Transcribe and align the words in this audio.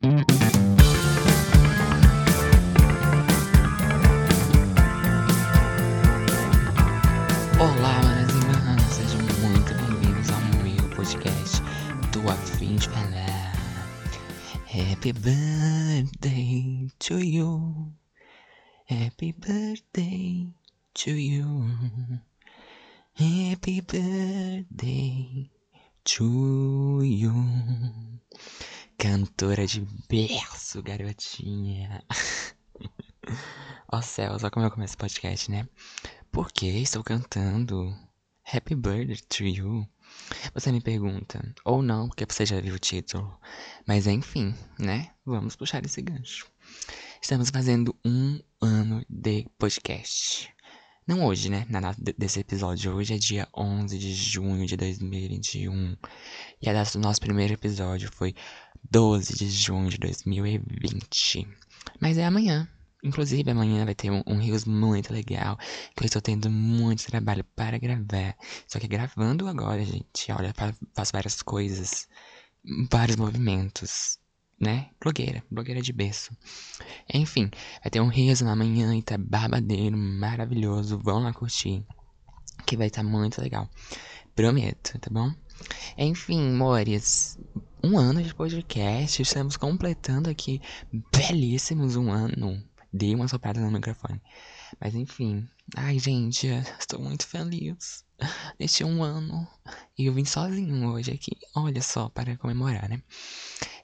Olá, 0.00 0.12
e 8.30 8.46
manas, 8.46 8.92
sejam 8.92 9.20
muito 9.40 9.74
bem-vindos 9.74 10.30
ao 10.30 10.40
meu 10.62 10.88
podcast 10.94 11.60
do 12.12 12.30
Afim 12.30 12.76
de 12.76 12.88
Falar. 12.88 13.56
Happy 14.68 15.12
birthday 15.12 16.86
to 17.00 17.18
you. 17.18 17.92
Happy 18.88 19.32
birthday 19.32 20.46
to 20.94 21.10
you. 21.10 21.68
Happy 23.14 23.80
birthday 23.80 25.50
to 26.04 27.02
you. 27.02 27.34
Cantora 28.98 29.64
de 29.64 29.86
berço, 30.08 30.82
garotinha. 30.82 32.02
Ó 33.92 34.02
céus, 34.02 34.42
olha 34.42 34.50
como 34.50 34.66
eu 34.66 34.72
começo 34.72 34.96
o 34.96 34.98
podcast, 34.98 35.48
né? 35.48 35.68
Porque 36.32 36.66
estou 36.66 37.04
cantando 37.04 37.96
Happy 38.52 38.74
Birthday 38.74 39.20
to 39.28 39.44
You? 39.44 39.88
Você 40.52 40.72
me 40.72 40.80
pergunta, 40.80 41.40
ou 41.64 41.80
não, 41.80 42.08
porque 42.08 42.26
você 42.28 42.44
já 42.44 42.60
viu 42.60 42.74
o 42.74 42.78
título. 42.78 43.38
Mas 43.86 44.08
enfim, 44.08 44.52
né? 44.80 45.12
Vamos 45.24 45.54
puxar 45.54 45.86
esse 45.86 46.02
gancho. 46.02 46.50
Estamos 47.22 47.50
fazendo 47.50 47.96
um 48.04 48.40
ano 48.60 49.06
de 49.08 49.46
podcast. 49.58 50.52
Não 51.08 51.24
hoje, 51.24 51.48
né? 51.48 51.64
Na 51.70 51.80
data 51.80 51.98
desse 52.18 52.40
episódio. 52.40 52.94
Hoje 52.94 53.14
é 53.14 53.16
dia 53.16 53.48
11 53.56 53.98
de 53.98 54.12
junho 54.12 54.66
de 54.66 54.76
2021. 54.76 55.96
E 56.60 56.68
a 56.68 56.72
data 56.74 56.92
do 56.92 56.98
nosso 56.98 57.18
primeiro 57.18 57.54
episódio 57.54 58.10
foi 58.12 58.34
12 58.90 59.34
de 59.34 59.48
junho 59.48 59.88
de 59.88 59.96
2020. 59.96 61.48
Mas 61.98 62.18
é 62.18 62.26
amanhã. 62.26 62.68
Inclusive, 63.02 63.50
amanhã 63.50 63.86
vai 63.86 63.94
ter 63.94 64.10
um, 64.10 64.22
um 64.26 64.38
Rios 64.38 64.66
muito 64.66 65.10
legal. 65.10 65.56
Que 65.96 66.02
eu 66.02 66.06
estou 66.06 66.20
tendo 66.20 66.50
muito 66.50 67.06
trabalho 67.06 67.42
para 67.56 67.78
gravar. 67.78 68.36
Só 68.66 68.78
que 68.78 68.86
gravando 68.86 69.48
agora, 69.48 69.82
gente, 69.82 70.30
olha, 70.30 70.52
faço 70.94 71.12
várias 71.14 71.40
coisas. 71.40 72.06
Vários 72.90 73.16
movimentos. 73.16 74.18
Né? 74.60 74.90
Blogueira, 75.00 75.42
blogueira 75.50 75.80
de 75.80 75.92
berço. 75.92 76.36
Enfim, 77.12 77.48
vai 77.82 77.90
ter 77.90 78.00
um 78.00 78.08
Rios 78.08 78.42
amanhã 78.42 78.94
e 78.96 79.02
tá 79.02 79.16
babadeiro, 79.16 79.96
maravilhoso. 79.96 80.98
Vão 80.98 81.20
lá 81.20 81.32
curtir. 81.32 81.86
Que 82.66 82.76
vai 82.76 82.88
estar 82.88 83.02
tá 83.02 83.08
muito 83.08 83.40
legal. 83.40 83.70
Prometo, 84.34 84.98
tá 84.98 85.08
bom? 85.10 85.32
Enfim, 85.96 86.52
mores, 86.52 87.38
um 87.82 87.96
ano 87.96 88.22
de 88.22 88.34
podcast, 88.34 89.22
estamos 89.22 89.56
completando 89.56 90.28
aqui 90.28 90.60
belíssimos 91.12 91.96
um 91.96 92.10
ano. 92.10 92.62
Dei 92.92 93.14
uma 93.14 93.28
soprada 93.28 93.60
no 93.60 93.70
microfone. 93.70 94.20
Mas 94.80 94.94
enfim. 94.94 95.48
Ai, 95.76 95.98
gente, 95.98 96.46
estou 96.78 97.00
muito 97.00 97.26
feliz. 97.26 98.04
Neste 98.58 98.84
um 98.84 99.02
ano. 99.02 99.46
E 99.98 100.06
eu 100.06 100.14
vim 100.14 100.24
sozinho 100.24 100.88
hoje 100.88 101.12
aqui. 101.12 101.36
Olha 101.54 101.82
só, 101.82 102.08
para 102.08 102.36
comemorar, 102.36 102.88
né? 102.88 103.02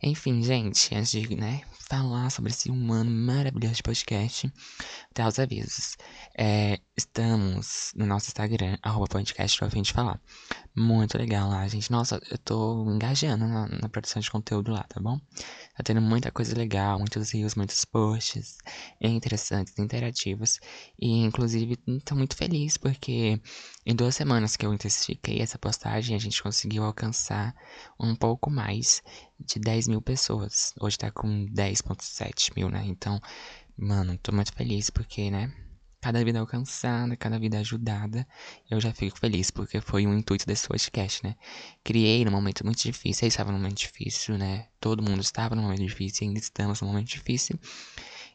Enfim, 0.02 0.42
gente, 0.42 0.94
antes 0.94 1.10
de, 1.10 1.36
né, 1.36 1.62
falar 1.88 2.30
sobre 2.30 2.50
esse 2.50 2.70
um 2.70 2.92
ano 2.92 3.10
maravilhoso 3.10 3.76
de 3.76 3.82
podcast, 3.82 4.52
até 5.10 5.26
os 5.26 5.38
avisos. 5.38 5.96
É, 6.36 6.78
estamos 6.96 7.92
no 7.94 8.04
nosso 8.06 8.28
Instagram, 8.28 8.76
arroba 8.82 9.06
podcast 9.06 9.58
pra 9.58 9.70
fim 9.70 9.82
de 9.82 9.92
falar. 9.92 10.20
Muito 10.76 11.16
legal 11.16 11.48
lá, 11.48 11.66
gente. 11.68 11.90
Nossa, 11.90 12.20
eu 12.30 12.38
tô 12.38 12.84
engajando 12.90 13.46
na, 13.46 13.68
na, 13.68 13.88
produção 13.88 14.20
de 14.20 14.30
conteúdo 14.30 14.72
lá, 14.72 14.82
tá 14.84 15.00
bom? 15.00 15.18
Tá 15.76 15.82
tendo 15.84 16.00
muita 16.00 16.30
coisa 16.30 16.56
legal, 16.56 16.98
muitos 16.98 17.32
rios, 17.32 17.54
muitos 17.54 17.84
posts 17.84 18.58
interessantes, 19.00 19.78
interativos. 19.78 20.58
E, 20.98 21.22
inclusive, 21.22 21.73
tô 22.04 22.14
muito 22.14 22.36
feliz 22.36 22.76
porque 22.76 23.40
em 23.86 23.94
duas 23.94 24.14
semanas 24.14 24.56
que 24.56 24.64
eu 24.64 24.72
intensifiquei 24.72 25.40
essa 25.40 25.58
postagem, 25.58 26.16
a 26.16 26.18
gente 26.18 26.42
conseguiu 26.42 26.84
alcançar 26.84 27.54
um 27.98 28.14
pouco 28.14 28.50
mais 28.50 29.02
de 29.38 29.58
10 29.58 29.88
mil 29.88 30.02
pessoas. 30.02 30.72
Hoje 30.80 30.98
tá 30.98 31.10
com 31.10 31.46
10.7 31.46 32.52
mil, 32.56 32.68
né? 32.68 32.82
Então, 32.86 33.20
mano, 33.76 34.18
tô 34.18 34.32
muito 34.32 34.52
feliz 34.52 34.90
porque, 34.90 35.30
né? 35.30 35.52
Cada 36.00 36.22
vida 36.22 36.38
alcançada, 36.38 37.16
cada 37.16 37.38
vida 37.38 37.58
ajudada, 37.58 38.28
eu 38.70 38.78
já 38.78 38.92
fico 38.92 39.18
feliz, 39.18 39.50
porque 39.50 39.80
foi 39.80 40.06
um 40.06 40.18
intuito 40.18 40.46
desse 40.46 40.68
podcast, 40.68 41.24
né? 41.24 41.34
Criei 41.82 42.24
num 42.26 42.30
momento 42.30 42.62
muito 42.62 42.82
difícil, 42.82 43.24
eu 43.24 43.28
estava 43.28 43.50
num 43.50 43.58
momento 43.58 43.78
difícil, 43.78 44.36
né? 44.36 44.68
Todo 44.78 45.02
mundo 45.02 45.22
estava 45.22 45.54
num 45.54 45.62
momento 45.62 45.80
difícil, 45.80 46.26
ainda 46.26 46.38
estamos 46.38 46.82
num 46.82 46.88
momento 46.88 47.08
difícil. 47.08 47.58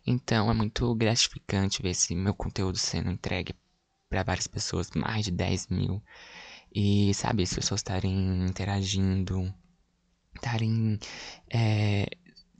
Então 0.05 0.49
é 0.49 0.53
muito 0.53 0.93
gratificante 0.95 1.81
ver 1.81 1.89
esse 1.91 2.15
meu 2.15 2.33
conteúdo 2.33 2.77
sendo 2.77 3.11
entregue 3.11 3.53
para 4.09 4.23
várias 4.23 4.47
pessoas, 4.47 4.89
mais 4.91 5.25
de 5.25 5.31
10 5.31 5.67
mil. 5.67 6.01
E, 6.73 7.13
sabe, 7.13 7.43
as 7.43 7.53
pessoas 7.53 7.79
estarem 7.79 8.45
interagindo, 8.45 9.53
estarem 10.35 10.99
é, 11.51 12.07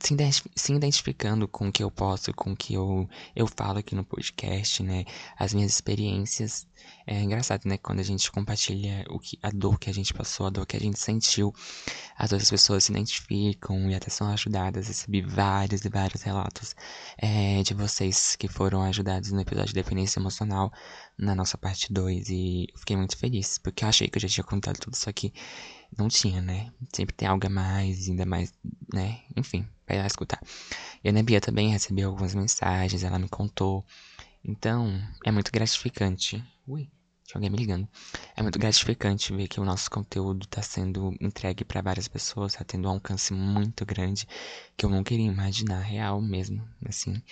se, 0.02 0.72
identificando 0.72 1.46
com 1.46 1.68
o 1.68 1.72
que 1.72 1.82
eu 1.82 1.90
posso, 1.90 2.32
com 2.34 2.52
o 2.52 2.56
que 2.56 2.74
eu, 2.74 3.08
eu 3.34 3.46
falo 3.46 3.78
aqui 3.78 3.94
no 3.94 4.04
podcast, 4.04 4.82
né? 4.82 5.04
As 5.38 5.52
minhas 5.54 5.72
experiências. 5.72 6.66
É 7.06 7.20
engraçado, 7.20 7.66
né? 7.66 7.76
Quando 7.76 8.00
a 8.00 8.02
gente 8.02 8.30
compartilha 8.32 9.04
o 9.10 9.18
que, 9.18 9.38
a 9.42 9.50
dor 9.50 9.78
que 9.78 9.90
a 9.90 9.94
gente 9.94 10.14
passou, 10.14 10.46
a 10.46 10.50
dor 10.50 10.66
que 10.66 10.76
a 10.76 10.80
gente 10.80 10.98
sentiu, 10.98 11.54
as 12.16 12.32
outras 12.32 12.48
pessoas 12.48 12.84
se 12.84 12.92
identificam 12.92 13.90
e 13.90 13.94
até 13.94 14.10
são 14.10 14.28
ajudadas. 14.28 14.88
Recebi 14.88 15.20
vários 15.20 15.84
e 15.84 15.88
vários 15.88 16.22
relatos 16.22 16.74
é, 17.18 17.62
de 17.62 17.74
vocês 17.74 18.36
que 18.36 18.48
foram 18.48 18.82
ajudados 18.82 19.30
no 19.30 19.40
episódio 19.40 19.68
de 19.68 19.74
dependência 19.74 20.18
emocional 20.18 20.72
na 21.18 21.34
nossa 21.34 21.58
parte 21.58 21.92
2 21.92 22.30
e 22.30 22.66
fiquei 22.76 22.96
muito 22.96 23.16
feliz, 23.16 23.58
porque 23.58 23.84
eu 23.84 23.88
achei 23.88 24.08
que 24.08 24.16
eu 24.16 24.22
já 24.22 24.28
tinha 24.28 24.44
contado 24.44 24.78
tudo 24.78 24.94
isso 24.94 25.08
aqui. 25.10 25.32
Não 25.96 26.08
tinha, 26.08 26.40
né? 26.40 26.72
Sempre 26.94 27.14
tem 27.14 27.28
algo 27.28 27.46
a 27.46 27.50
mais, 27.50 28.08
ainda 28.08 28.24
mais, 28.24 28.54
né? 28.92 29.20
Enfim, 29.36 29.68
vai 29.90 29.98
lá 29.98 30.06
escutar. 30.06 30.40
E 31.02 31.08
a 31.08 31.12
Nebia 31.12 31.40
também 31.40 31.70
recebeu 31.70 32.08
algumas 32.08 32.34
mensagens, 32.34 33.02
ela 33.02 33.18
me 33.18 33.28
contou. 33.28 33.84
Então, 34.44 35.00
é 35.24 35.30
muito 35.32 35.50
gratificante. 35.50 36.42
Ui, 36.66 36.88
tinha 37.24 37.36
alguém 37.36 37.50
me 37.50 37.56
ligando. 37.56 37.88
É 38.36 38.42
muito 38.42 38.58
gratificante 38.58 39.34
ver 39.34 39.48
que 39.48 39.60
o 39.60 39.64
nosso 39.64 39.90
conteúdo 39.90 40.44
está 40.44 40.62
sendo 40.62 41.14
entregue 41.20 41.64
para 41.64 41.82
várias 41.82 42.08
pessoas, 42.08 42.52
está 42.52 42.64
tendo 42.64 42.88
um 42.88 42.92
alcance 42.92 43.32
muito 43.32 43.84
grande 43.84 44.26
que 44.76 44.86
eu 44.86 44.90
não 44.90 45.02
queria 45.02 45.26
imaginar, 45.26 45.80
real 45.80 46.20
mesmo, 46.20 46.66
assim 46.88 47.22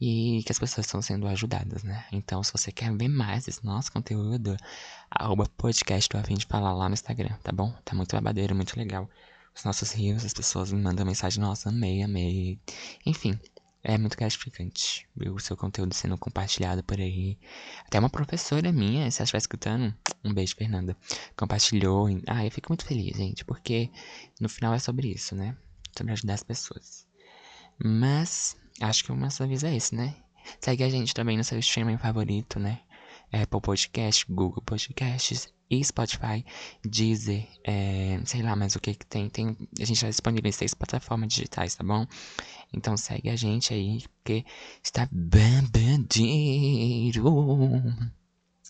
e 0.00 0.42
que 0.44 0.52
as 0.52 0.58
pessoas 0.58 0.86
estão 0.86 1.00
sendo 1.00 1.26
ajudadas, 1.26 1.82
né? 1.82 2.04
Então, 2.12 2.42
se 2.42 2.52
você 2.52 2.70
quer 2.70 2.94
ver 2.94 3.08
mais 3.08 3.46
desse 3.46 3.64
nosso 3.64 3.90
conteúdo, 3.90 4.56
arroba 5.10 5.48
podcast 5.56 6.08
do 6.10 6.18
Afim 6.18 6.34
de 6.34 6.46
Falar 6.46 6.74
lá 6.74 6.88
no 6.88 6.94
Instagram, 6.94 7.34
tá 7.42 7.50
bom? 7.50 7.72
Tá 7.84 7.94
muito 7.94 8.14
babadeiro, 8.14 8.54
muito 8.54 8.76
legal. 8.76 9.08
Os 9.56 9.64
nossos 9.64 9.92
rios, 9.92 10.24
as 10.24 10.34
pessoas 10.34 10.70
me 10.70 10.80
mandam 10.82 11.06
mensagem, 11.06 11.40
nossa, 11.40 11.70
amei, 11.70 12.02
amei. 12.02 12.60
Enfim, 13.06 13.38
é 13.82 13.96
muito 13.96 14.16
gratificante 14.16 15.08
ver 15.16 15.30
o 15.30 15.38
seu 15.38 15.56
conteúdo 15.56 15.94
sendo 15.94 16.18
compartilhado 16.18 16.84
por 16.84 17.00
aí. 17.00 17.38
Até 17.86 17.98
uma 17.98 18.10
professora 18.10 18.70
minha, 18.70 19.10
se 19.10 19.20
ela 19.20 19.24
estiver 19.24 19.38
escutando, 19.38 19.94
um 20.22 20.34
beijo, 20.34 20.54
Fernanda, 20.54 20.96
compartilhou. 21.36 22.06
Ah, 22.26 22.44
eu 22.44 22.50
fico 22.50 22.70
muito 22.70 22.84
feliz, 22.84 23.16
gente, 23.16 23.44
porque 23.44 23.90
no 24.40 24.48
final 24.48 24.74
é 24.74 24.78
sobre 24.78 25.08
isso, 25.08 25.34
né? 25.34 25.56
Sobre 25.96 26.12
ajudar 26.12 26.34
as 26.34 26.42
pessoas. 26.42 27.06
Mas 27.82 28.56
Acho 28.80 29.04
que 29.04 29.12
o 29.12 29.16
nosso 29.16 29.42
aviso 29.42 29.66
é 29.66 29.74
esse, 29.74 29.94
né? 29.94 30.14
Segue 30.60 30.84
a 30.84 30.88
gente 30.88 31.14
também 31.14 31.36
no 31.36 31.44
seu 31.44 31.58
streaming 31.58 31.96
favorito, 31.96 32.58
né? 32.58 32.80
Apple 33.32 33.60
Podcast, 33.60 34.26
Google 34.28 34.62
Podcasts 34.62 35.52
e 35.70 35.84
Spotify, 35.84 36.44
Deezer, 36.84 37.46
é, 37.64 38.20
sei 38.24 38.42
lá 38.42 38.54
mais 38.54 38.76
o 38.76 38.80
que 38.80 38.94
que 38.94 39.06
tem. 39.06 39.28
tem. 39.28 39.56
A 39.80 39.84
gente 39.84 39.96
está 39.96 40.08
disponível 40.08 40.48
em 40.48 40.52
seis 40.52 40.74
plataformas 40.74 41.28
digitais, 41.28 41.74
tá 41.74 41.84
bom? 41.84 42.06
Então 42.72 42.96
segue 42.96 43.28
a 43.30 43.36
gente 43.36 43.74
aí, 43.74 44.02
porque 44.22 44.44
está 44.82 45.08
bandeiro. 45.10 46.12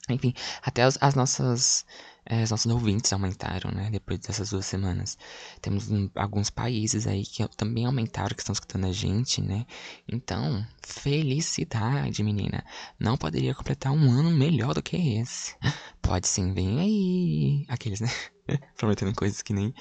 Enfim, 0.09 0.33
até 0.63 0.83
as, 0.83 0.99
as 1.01 1.15
nossas 1.15 1.85
é, 2.29 2.43
os 2.43 2.51
nossos 2.51 2.71
ouvintes 2.71 3.13
aumentaram, 3.13 3.71
né? 3.71 3.89
Depois 3.91 4.19
dessas 4.19 4.51
duas 4.51 4.67
semanas. 4.67 5.17
Temos 5.63 5.89
um, 5.91 6.11
alguns 6.17 6.51
países 6.51 7.07
aí 7.07 7.25
que 7.25 7.47
também 7.57 7.87
aumentaram, 7.87 8.35
que 8.35 8.43
estão 8.43 8.53
escutando 8.53 8.87
a 8.87 8.93
gente, 8.93 9.41
né? 9.41 9.65
Então, 10.09 10.67
felicidade, 10.83 12.25
menina. 12.25 12.65
Não 12.99 13.17
poderia 13.17 13.55
completar 13.55 13.93
um 13.93 14.11
ano 14.11 14.31
melhor 14.33 14.75
do 14.75 14.83
que 14.83 14.97
esse. 15.19 15.55
Pode 16.03 16.27
sim, 16.27 16.53
vem 16.53 16.81
aí. 16.81 17.65
Aqueles, 17.69 18.01
né? 18.01 18.11
Prometendo 18.77 19.15
coisas 19.15 19.41
que 19.41 19.53
nem, 19.53 19.73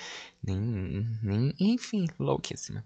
nem, 0.43 0.59
nem. 1.23 1.53
Enfim, 1.59 2.05
louquíssima. 2.19 2.85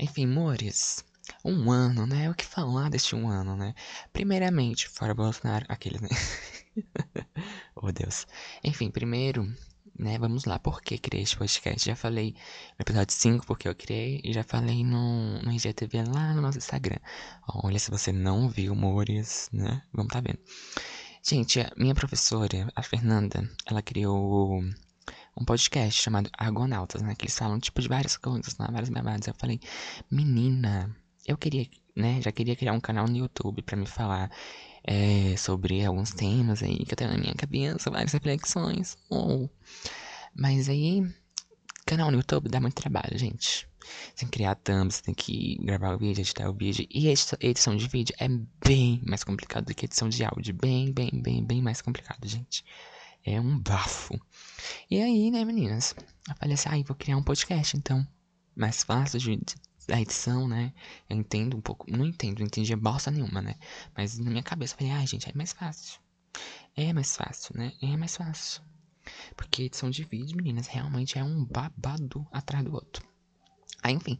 Enfim, 0.00 0.26
mores. 0.26 1.04
Um 1.44 1.70
ano, 1.70 2.06
né? 2.06 2.30
O 2.30 2.34
que 2.34 2.44
falar 2.44 2.90
deste 2.90 3.14
um 3.14 3.28
ano, 3.28 3.56
né? 3.56 3.74
Primeiramente, 4.12 4.88
fora 4.88 5.14
Bolsonaro, 5.14 5.66
aqueles, 5.68 6.00
né? 6.00 6.08
oh, 7.76 7.90
Deus. 7.92 8.26
Enfim, 8.62 8.90
primeiro, 8.90 9.52
né? 9.98 10.18
Vamos 10.18 10.44
lá, 10.44 10.58
por 10.58 10.82
que 10.82 10.98
criei 10.98 11.22
este 11.22 11.36
podcast? 11.36 11.86
Já 11.86 11.94
falei 11.94 12.34
no 12.78 12.82
episódio 12.82 13.14
5 13.14 13.46
porque 13.46 13.68
eu 13.68 13.74
criei 13.74 14.20
e 14.24 14.32
já 14.32 14.42
falei 14.42 14.84
no, 14.84 15.40
no 15.42 15.52
IGTV 15.52 16.04
lá 16.04 16.34
no 16.34 16.40
nosso 16.40 16.58
Instagram. 16.58 16.98
Olha, 17.46 17.78
se 17.78 17.90
você 17.90 18.12
não 18.12 18.48
viu, 18.48 18.74
Mores, 18.74 19.48
né? 19.52 19.82
Vamos 19.92 20.12
tá 20.12 20.20
vendo. 20.20 20.38
Gente, 21.22 21.60
a 21.60 21.70
minha 21.76 21.94
professora, 21.94 22.66
a 22.74 22.82
Fernanda, 22.82 23.48
ela 23.66 23.82
criou 23.82 24.62
um 25.36 25.44
podcast 25.44 26.00
chamado 26.00 26.30
Argonautas, 26.36 27.02
né? 27.02 27.14
Que 27.14 27.26
eles 27.26 27.38
falam, 27.38 27.58
tipo, 27.58 27.80
de 27.80 27.88
várias 27.88 28.16
coisas, 28.16 28.56
né? 28.58 28.66
várias 28.70 28.88
babadas. 28.88 29.26
Eu 29.26 29.34
falei, 29.34 29.60
menina, 30.10 30.94
eu 31.30 31.38
queria, 31.38 31.66
né? 31.96 32.20
Já 32.20 32.32
queria 32.32 32.56
criar 32.56 32.72
um 32.72 32.80
canal 32.80 33.06
no 33.06 33.16
YouTube 33.16 33.62
pra 33.62 33.76
me 33.76 33.86
falar 33.86 34.30
é, 34.84 35.36
sobre 35.36 35.84
alguns 35.84 36.12
temas 36.12 36.62
aí 36.62 36.84
que 36.84 36.92
eu 36.92 36.96
tenho 36.96 37.10
na 37.10 37.18
minha 37.18 37.34
cabeça, 37.34 37.90
várias 37.90 38.12
reflexões. 38.12 38.98
Oh. 39.08 39.48
Mas 40.34 40.68
aí, 40.68 41.02
canal 41.86 42.10
no 42.10 42.18
YouTube 42.18 42.48
dá 42.48 42.60
muito 42.60 42.74
trabalho, 42.74 43.18
gente. 43.18 43.68
Você 43.80 44.14
tem 44.16 44.28
que 44.28 44.38
criar 44.38 44.54
thumb, 44.56 44.90
você 44.92 45.02
tem 45.02 45.14
que 45.14 45.56
gravar 45.62 45.94
o 45.94 45.98
vídeo, 45.98 46.20
editar 46.20 46.48
o 46.48 46.54
vídeo. 46.54 46.86
E 46.90 47.08
edição 47.08 47.76
de 47.76 47.88
vídeo 47.88 48.14
é 48.18 48.28
bem 48.64 49.02
mais 49.06 49.24
complicado 49.24 49.66
do 49.66 49.74
que 49.74 49.86
edição 49.86 50.08
de 50.08 50.22
áudio. 50.24 50.54
Bem, 50.54 50.92
bem, 50.92 51.10
bem, 51.12 51.44
bem 51.44 51.62
mais 51.62 51.80
complicado, 51.80 52.26
gente. 52.26 52.64
É 53.24 53.40
um 53.40 53.58
bafo. 53.58 54.18
E 54.90 55.00
aí, 55.00 55.30
né, 55.30 55.44
meninas? 55.44 55.94
Eu 56.28 56.36
falei 56.36 56.54
assim, 56.54 56.68
ah, 56.68 56.82
vou 56.86 56.96
criar 56.96 57.16
um 57.16 57.22
podcast, 57.22 57.76
então. 57.76 58.06
Mais 58.54 58.82
fácil 58.82 59.18
de, 59.18 59.36
de 59.36 59.54
da 59.90 60.00
edição, 60.00 60.46
né? 60.46 60.72
Eu 61.08 61.16
entendo 61.16 61.56
um 61.56 61.60
pouco. 61.60 61.90
Não 61.90 62.06
entendo, 62.06 62.38
não 62.38 62.46
entendi 62.46 62.74
bosta 62.76 63.10
nenhuma, 63.10 63.42
né? 63.42 63.56
Mas 63.96 64.18
na 64.18 64.30
minha 64.30 64.42
cabeça 64.42 64.74
eu 64.74 64.78
falei, 64.78 64.92
ai, 64.92 65.02
ah, 65.02 65.06
gente, 65.06 65.28
é 65.28 65.32
mais 65.34 65.52
fácil. 65.52 66.00
É 66.76 66.92
mais 66.92 67.16
fácil, 67.16 67.56
né? 67.58 67.72
É 67.82 67.96
mais 67.96 68.16
fácil. 68.16 68.62
Porque 69.36 69.64
edição 69.64 69.90
de 69.90 70.04
vídeo, 70.04 70.36
meninas, 70.36 70.68
realmente 70.68 71.18
é 71.18 71.24
um 71.24 71.44
babado 71.44 72.24
atrás 72.32 72.64
do 72.64 72.72
outro. 72.72 73.04
Aí, 73.82 73.92
enfim, 73.92 74.16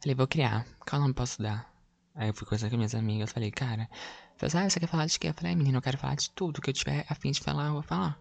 falei, 0.00 0.14
vou 0.14 0.26
criar. 0.26 0.66
Qual 0.88 1.02
nome 1.02 1.12
posso 1.12 1.42
dar? 1.42 1.70
Aí 2.14 2.30
eu 2.30 2.34
fui 2.34 2.46
conversar 2.46 2.70
com 2.70 2.76
minhas 2.76 2.94
amigas, 2.94 3.30
falei, 3.30 3.50
cara, 3.50 3.90
falei, 4.38 4.66
ah, 4.66 4.70
você 4.70 4.80
quer 4.80 4.86
falar 4.86 5.04
de 5.04 5.18
quê? 5.18 5.28
Eu 5.28 5.34
falei, 5.34 5.54
menina, 5.54 5.78
eu 5.78 5.82
quero 5.82 5.98
falar 5.98 6.14
de 6.14 6.30
tudo 6.30 6.62
que 6.62 6.70
eu 6.70 6.74
tiver 6.74 7.04
afim 7.10 7.30
de 7.30 7.40
falar, 7.40 7.66
eu 7.66 7.74
vou 7.74 7.82
falar. 7.82 8.18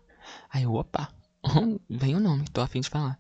Aí 0.50 0.64
eu, 0.64 0.74
opa, 0.74 1.14
vem 1.90 2.16
o 2.16 2.20
nome, 2.20 2.46
tô 2.50 2.60
afim 2.60 2.82
de 2.82 2.90
falar. 2.90 3.18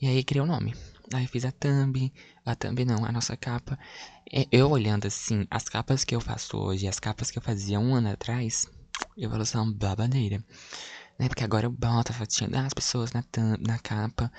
E 0.00 0.06
aí 0.06 0.22
criei 0.22 0.42
o 0.42 0.46
nome. 0.46 0.74
Aí 1.12 1.26
fiz 1.26 1.44
a 1.44 1.52
thumb, 1.52 2.12
a 2.44 2.54
thumb 2.54 2.84
não, 2.84 3.04
a 3.04 3.12
nossa 3.12 3.36
capa. 3.36 3.78
É, 4.32 4.46
eu 4.50 4.70
olhando 4.70 5.06
assim, 5.06 5.46
as 5.50 5.68
capas 5.68 6.04
que 6.04 6.14
eu 6.14 6.20
faço 6.20 6.56
hoje, 6.56 6.88
as 6.88 6.98
capas 6.98 7.30
que 7.30 7.38
eu 7.38 7.42
fazia 7.42 7.78
um 7.78 7.94
ano 7.94 8.10
atrás, 8.10 8.66
evolução 9.16 9.72
babadeira. 9.72 10.42
Né? 11.18 11.28
Porque 11.28 11.44
agora 11.44 11.66
eu 11.66 11.70
boto 11.70 12.12
a 12.12 12.14
fotinha 12.14 12.50
das 12.50 12.74
pessoas 12.74 13.12
na, 13.12 13.22
thumb, 13.22 13.56
na 13.66 13.78
capa, 13.78 14.30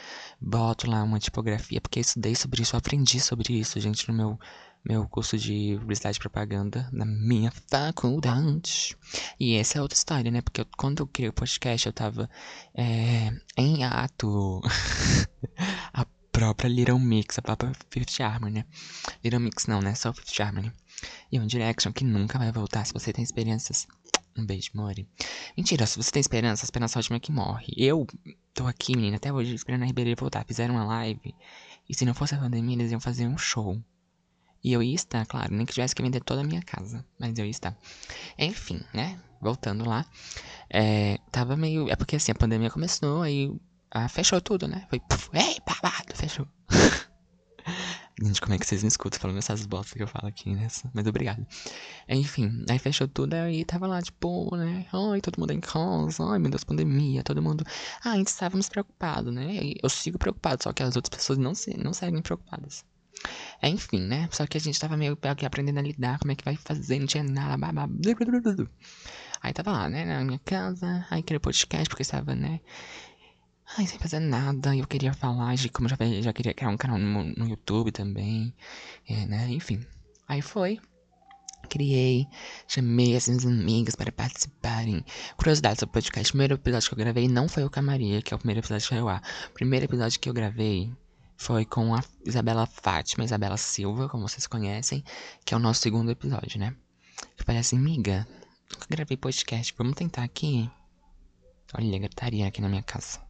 boto 0.42 0.90
lá 0.90 1.04
uma 1.04 1.20
tipografia, 1.20 1.82
porque 1.82 2.00
eu 2.00 2.02
estudei 2.02 2.36
sobre 2.36 2.62
isso, 2.62 2.76
eu 2.76 2.80
aprendi 2.80 3.20
sobre 3.20 3.54
isso, 3.54 3.80
gente, 3.80 4.08
no 4.10 4.14
meu 4.14 4.40
meu 4.88 5.06
curso 5.08 5.38
de 5.38 5.76
publicidade 5.80 6.18
e 6.18 6.20
propaganda 6.20 6.88
na 6.94 7.06
minha 7.06 7.52
faculdade. 7.70 8.96
E 9.38 9.56
essa 9.56 9.78
é 9.78 9.82
outra 9.82 9.98
história, 9.98 10.32
né? 10.32 10.42
Porque 10.42 10.62
eu, 10.62 10.68
quando 10.78 11.02
eu 11.02 11.08
criei 11.08 11.30
o 11.30 11.34
podcast, 11.34 11.88
eu 11.88 11.94
tava 11.94 12.30
é, 12.74 13.30
em 13.58 13.84
ato. 13.84 14.62
a 15.94 16.06
própria 16.38 16.70
Little 16.70 17.00
Mix, 17.00 17.40
a 17.40 17.42
própria 17.42 17.72
Fifth 17.90 18.22
Harmony, 18.22 18.60
né? 18.60 18.66
Little 19.24 19.40
Mix 19.40 19.66
não, 19.66 19.82
né? 19.82 19.96
Só 19.96 20.14
Fifth 20.14 20.40
Harmony. 20.40 20.72
E 21.32 21.40
One 21.40 21.48
Direction, 21.48 21.92
que 21.92 22.04
nunca 22.04 22.38
vai 22.38 22.52
voltar. 22.52 22.86
Se 22.86 22.94
você 22.94 23.12
tem 23.12 23.24
experiências, 23.24 23.88
um 24.38 24.46
beijo, 24.46 24.70
more. 24.76 25.08
Mentira, 25.58 25.88
se 25.88 25.98
você 25.98 26.12
tem 26.12 26.20
esperança, 26.20 26.64
a 26.64 26.68
esperança 26.68 27.00
última 27.00 27.18
é 27.18 27.20
que 27.20 27.32
morre. 27.32 27.74
Eu 27.76 28.06
tô 28.54 28.68
aqui, 28.68 28.96
menina, 28.96 29.18
até 29.18 29.34
hoje 29.34 29.56
esperando 29.56 29.82
a 29.82 29.86
Ribeira 29.88 30.14
voltar. 30.16 30.46
Fizeram 30.46 30.76
uma 30.76 30.86
live. 30.86 31.34
E 31.90 31.96
se 31.96 32.06
não 32.06 32.14
fosse 32.14 32.36
a 32.36 32.38
pandemia, 32.38 32.76
eles 32.76 32.92
iam 32.92 33.00
fazer 33.00 33.28
um 33.28 33.38
show. 33.38 33.82
E 34.64 34.72
eu 34.72 34.84
ia 34.84 34.94
estar, 34.94 35.26
claro, 35.26 35.56
nem 35.56 35.66
que 35.66 35.74
tivesse 35.74 35.96
que 35.96 36.04
vender 36.04 36.22
toda 36.22 36.42
a 36.42 36.44
minha 36.44 36.62
casa. 36.62 37.04
Mas 37.18 37.36
eu 37.40 37.46
ia 37.46 37.52
estar. 37.52 37.76
Enfim, 38.38 38.80
né? 38.94 39.20
Voltando 39.42 39.90
lá. 39.90 40.06
É, 40.70 41.18
tava 41.32 41.58
meio. 41.58 41.90
É 41.90 41.96
porque 41.96 42.16
assim, 42.16 42.32
a 42.32 42.36
pandemia 42.36 42.70
começou, 42.70 43.24
aí 43.24 43.52
ah, 43.92 44.08
fechou 44.08 44.42
tudo, 44.42 44.68
né? 44.68 44.86
Foi. 44.90 45.00
Puf, 45.00 45.30
ei, 45.34 45.58
babado, 45.66 46.16
fechou. 46.16 46.48
Gente, 48.20 48.42
como 48.42 48.56
é 48.56 48.58
que 48.58 48.66
vocês 48.66 48.82
me 48.82 48.88
escutam 48.88 49.20
falando 49.20 49.38
essas 49.38 49.64
bostas 49.68 49.94
que 49.94 50.02
eu 50.02 50.08
falo 50.08 50.28
aqui, 50.28 50.56
né? 50.56 50.68
Mas 50.92 51.06
obrigado. 51.06 51.46
Enfim, 52.10 52.66
aí 52.68 52.80
fechou 52.80 53.08
tudo, 53.08 53.36
aí 53.36 53.64
tava 53.64 53.86
lá, 53.86 54.02
tipo, 54.02 54.56
né? 54.56 54.88
Ai, 54.92 55.22
todo 55.22 55.40
mundo 55.40 55.52
em 55.52 55.60
casa, 55.60 56.24
ai, 56.26 56.40
meu 56.40 56.50
Deus, 56.50 56.64
pandemia, 56.64 57.24
todo 57.24 57.44
mundo. 57.44 57.64
Ah, 58.04 58.14
a 58.14 58.18
gente 58.18 58.28
estávamos 58.30 58.70
preocupados, 58.70 59.32
né? 59.32 59.74
Eu 59.84 59.90
sigo 59.90 60.18
preocupado, 60.18 60.64
só 60.64 60.74
que 60.74 60.82
as 60.82 60.96
outras 60.96 61.16
pessoas 61.16 61.38
não, 61.38 61.54
se, 61.54 61.78
não 61.78 61.94
seguem 61.94 62.22
preocupadas. 62.24 62.84
Enfim, 63.62 64.02
né? 64.02 64.28
Só 64.32 64.48
que 64.48 64.58
a 64.58 64.62
gente 64.62 64.80
tava 64.80 64.98
meio 64.98 65.18
aqui 65.22 65.46
aprendendo 65.46 65.78
a 65.78 65.84
lidar, 65.84 66.18
como 66.18 66.32
é 66.32 66.36
que 66.36 66.44
vai 66.44 66.56
fazer, 66.56 67.00
não 67.00 67.08
tinha 67.08 67.24
nada, 67.24 67.56
babá. 67.56 67.88
Aí 69.42 69.54
tava 69.54 69.72
lá, 69.72 69.90
né, 69.90 70.06
na 70.06 70.24
minha 70.24 70.40
casa, 70.40 71.06
aí 71.12 71.22
criei 71.22 71.40
podcast, 71.40 71.88
porque 71.88 72.02
estava, 72.02 72.34
né, 72.34 72.60
ai, 73.76 73.86
sem 73.86 74.00
fazer 74.00 74.20
nada, 74.20 74.76
eu 74.76 74.88
queria 74.88 75.14
falar 75.14 75.56
de 75.56 75.70
como 75.70 75.90
já, 75.90 75.98
já 76.22 76.32
queria 76.32 76.54
criar 76.54 76.70
um 76.70 76.78
canal 76.78 76.98
no, 76.98 77.24
no 77.24 77.48
YouTube 77.48 77.92
também, 77.92 78.54
é, 79.08 79.26
né, 79.26 79.50
enfim. 79.50 79.86
Aí 80.28 80.42
foi, 80.42 80.80
criei, 81.70 82.28
chamei 82.68 83.16
as 83.16 83.28
minhas 83.28 83.46
amigas 83.46 83.96
para 83.96 84.12
participarem. 84.12 85.04
Curiosidade 85.36 85.80
sobre 85.80 85.92
o 85.92 85.94
podcast, 85.94 86.30
o 86.30 86.34
primeiro 86.34 86.56
episódio 86.56 86.90
que 86.90 86.94
eu 86.94 86.98
gravei 86.98 87.28
não 87.28 87.48
foi 87.50 87.64
o 87.64 87.70
Camaria, 87.70 88.22
que 88.22 88.34
é 88.34 88.36
o 88.36 88.40
primeiro 88.40 88.62
episódio 88.62 88.88
que 88.88 88.94
saiu 88.94 89.06
lá. 89.06 89.22
O 89.50 89.54
primeiro 89.54 89.86
episódio 89.86 90.20
que 90.20 90.30
eu 90.30 90.34
gravei 90.34 90.94
foi 91.36 91.66
com 91.66 91.94
a 91.94 92.04
Isabela 92.26 92.66
Fátima, 92.66 93.24
Isabela 93.24 93.58
Silva, 93.58 94.10
como 94.10 94.28
vocês 94.28 94.48
conhecem, 94.48 95.04
que 95.46 95.54
é 95.54 95.58
o 95.58 95.60
nosso 95.60 95.82
segundo 95.82 96.10
episódio, 96.10 96.60
né? 96.60 96.76
Eu 97.38 97.46
falei 97.46 97.62
assim, 97.62 97.78
nunca 97.78 98.26
gravei 98.90 99.18
podcast, 99.18 99.74
vamos 99.78 99.96
tentar 99.96 100.24
aqui. 100.24 100.70
Olha, 101.74 102.00
gritaria 102.00 102.48
aqui 102.48 102.62
na 102.62 102.70
minha 102.70 102.84
casa. 102.84 103.27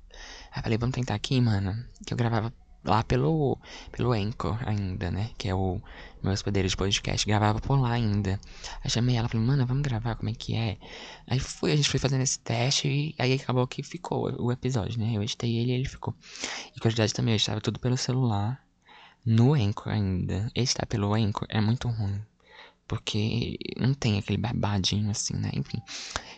Aí 0.58 0.64
falei, 0.64 0.78
vamos 0.78 0.96
tentar 0.96 1.14
aqui, 1.14 1.40
mano. 1.40 1.78
Que 2.06 2.14
eu 2.14 2.18
gravava 2.18 2.52
lá 2.84 3.04
pelo, 3.04 3.60
pelo 3.92 4.12
Anchor 4.12 4.58
ainda, 4.68 5.12
né? 5.12 5.30
Que 5.38 5.50
é 5.50 5.54
o 5.54 5.80
meu 6.24 6.34
hospedeiro 6.34 6.68
de 6.68 6.76
podcast. 6.76 7.28
Gravava 7.28 7.60
por 7.60 7.80
lá 7.80 7.92
ainda. 7.92 8.40
Aí 8.84 8.90
chamei 8.90 9.16
ela, 9.16 9.30
falei, 9.30 9.46
mano, 9.46 9.68
vamos 9.68 9.84
gravar, 9.84 10.16
como 10.16 10.30
é 10.30 10.34
que 10.34 10.56
é? 10.56 10.78
Aí 11.28 11.40
foi, 11.40 11.74
a 11.74 11.76
gente 11.76 11.90
foi 11.90 12.00
fazendo 12.00 12.22
esse 12.22 12.40
teste 12.40 12.88
e 12.88 13.16
aí 13.20 13.34
acabou 13.34 13.68
que 13.68 13.84
ficou 13.84 14.34
o 14.42 14.52
episódio, 14.52 15.00
né? 15.00 15.14
Eu 15.16 15.22
editei 15.22 15.58
ele 15.58 15.72
e 15.72 15.76
ele 15.76 15.86
ficou. 15.88 16.16
E 16.76 16.80
curiosidade 16.80 17.14
também, 17.14 17.34
eu 17.34 17.38
estava 17.38 17.62
tudo 17.62 17.80
pelo 17.80 17.98
celular. 17.98 18.60
No 19.24 19.54
Anchor 19.54 19.90
ainda. 19.92 20.50
Editar 20.56 20.88
pelo 20.88 21.14
Anchor 21.14 21.46
é 21.50 21.62
muito 21.62 21.88
ruim. 21.88 22.20
Porque 22.88 23.58
não 23.78 23.94
tem 23.94 24.18
aquele 24.18 24.38
babadinho 24.38 25.12
assim, 25.12 25.36
né? 25.36 25.52
Enfim. 25.54 25.82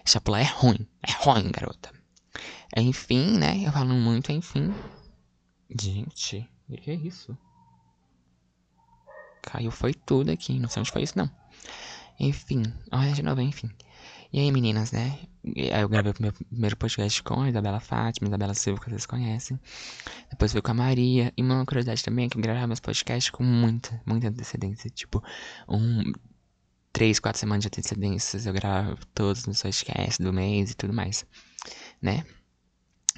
Chapular 0.03 0.41
é 0.41 0.45
ruim. 0.45 0.85
É 1.03 1.11
ruim, 1.23 1.51
garota. 1.51 1.98
Enfim, 2.75 3.37
né? 3.37 3.65
Eu 3.65 3.71
falo 3.71 3.93
muito, 3.93 4.31
enfim. 4.31 4.73
Gente, 5.69 6.49
o 6.67 6.77
que 6.77 6.91
é 6.91 6.95
isso? 6.95 7.37
Caiu 9.41 9.71
foi 9.71 9.93
tudo 9.93 10.31
aqui, 10.31 10.59
não 10.59 10.69
sei 10.69 10.81
onde 10.81 10.91
foi 10.91 11.03
isso 11.03 11.17
não. 11.17 11.29
Enfim, 12.19 12.63
olha 12.91 13.13
de 13.13 13.23
novo, 13.23 13.39
enfim. 13.41 13.69
E 14.31 14.39
aí, 14.39 14.51
meninas, 14.51 14.91
né? 14.91 15.17
Eu 15.43 15.89
gravei 15.89 16.11
o 16.11 16.21
meu 16.21 16.33
primeiro 16.33 16.77
podcast 16.77 17.23
com 17.23 17.41
a 17.41 17.49
Isabela 17.49 17.79
Fátima, 17.79 18.27
Isabela 18.27 18.53
Silva, 18.53 18.79
que 18.79 18.89
vocês 18.89 19.05
conhecem. 19.05 19.59
Depois 20.29 20.51
veio 20.51 20.61
com 20.61 20.69
a 20.69 20.73
Maria. 20.75 21.33
E 21.35 21.41
uma 21.41 21.65
curiosidade 21.65 22.03
também 22.03 22.25
é 22.25 22.29
que 22.29 22.37
eu 22.37 22.41
gravava 22.41 22.67
meus 22.67 22.79
podcasts 22.79 23.31
com 23.31 23.43
muita, 23.43 23.99
muita 24.05 24.27
antecedência. 24.27 24.89
Tipo, 24.89 25.23
um. 25.67 26.13
Três, 26.93 27.19
quatro 27.19 27.39
semanas 27.39 27.63
de 27.63 27.69
antecedência. 27.69 28.37
Eu 28.45 28.53
gravava 28.53 28.97
todos 29.15 29.47
os 29.47 29.61
podcasts 29.61 30.19
do 30.19 30.31
mês 30.31 30.71
e 30.71 30.75
tudo 30.75 30.93
mais. 30.93 31.25
Né? 32.01 32.23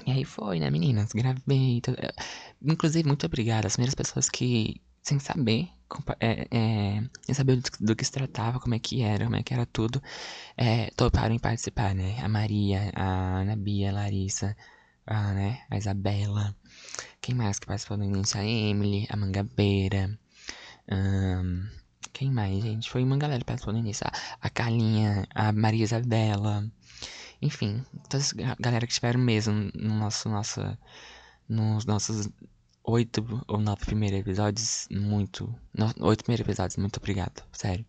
E 0.06 0.10
aí 0.10 0.24
foi, 0.24 0.58
né, 0.58 0.70
meninas? 0.70 1.12
Gravei. 1.12 1.80
Tudo. 1.80 1.96
Inclusive, 2.62 3.06
muito 3.06 3.26
obrigada. 3.26 3.66
As 3.66 3.74
primeiras 3.74 3.94
pessoas 3.94 4.28
que, 4.28 4.80
sem 5.02 5.18
saber, 5.18 5.68
é, 6.20 6.48
é, 6.50 7.02
sem 7.22 7.34
saber 7.34 7.56
do, 7.56 7.70
do, 7.80 7.96
que 7.96 8.04
se 8.04 8.12
tratava, 8.12 8.58
como 8.60 8.74
é 8.74 8.78
que 8.78 9.02
era, 9.02 9.24
como 9.24 9.36
é 9.36 9.42
que 9.42 9.54
era 9.54 9.66
tudo, 9.66 10.02
é, 10.56 10.90
toparam 10.96 11.34
em 11.34 11.38
participar, 11.38 11.94
né? 11.94 12.18
A 12.20 12.28
Maria, 12.28 12.90
a 12.94 13.40
Ana 13.40 13.56
Bia, 13.56 13.90
a 13.90 13.92
Larissa, 13.92 14.56
a, 15.06 15.32
né, 15.34 15.62
a 15.70 15.76
Isabela. 15.78 16.56
Quem 17.20 17.34
mais 17.34 17.58
que 17.58 17.66
participou 17.66 17.96
do 17.96 18.04
início? 18.04 18.40
A 18.40 18.44
Emily, 18.44 19.06
a 19.10 19.16
Mangabeira. 19.16 20.18
Quem 22.12 22.30
mais, 22.30 22.62
gente? 22.62 22.90
Foi 22.90 23.02
uma 23.02 23.16
galera 23.16 23.40
que 23.40 23.46
participou 23.46 23.72
do 23.74 23.80
início. 23.80 24.06
A, 24.06 24.12
a 24.46 24.50
Carlinha, 24.50 25.26
a 25.34 25.52
Maria 25.52 25.84
Isabela. 25.84 26.70
Enfim, 27.42 27.84
toda 28.08 28.22
essa 28.22 28.34
galera 28.60 28.86
que 28.86 28.92
estiveram 28.92 29.20
mesmo 29.20 29.70
no 29.74 29.94
nosso, 29.96 30.28
nossa, 30.28 30.78
nos 31.48 31.84
nossos 31.84 32.28
oito 32.84 33.44
ou 33.48 33.58
nove 33.58 33.84
primeiros 33.84 34.20
episódios, 34.20 34.88
muito. 34.90 35.52
Oito 36.00 36.24
primeiros 36.24 36.46
episódios, 36.46 36.76
muito 36.76 36.98
obrigado, 36.98 37.42
sério. 37.52 37.84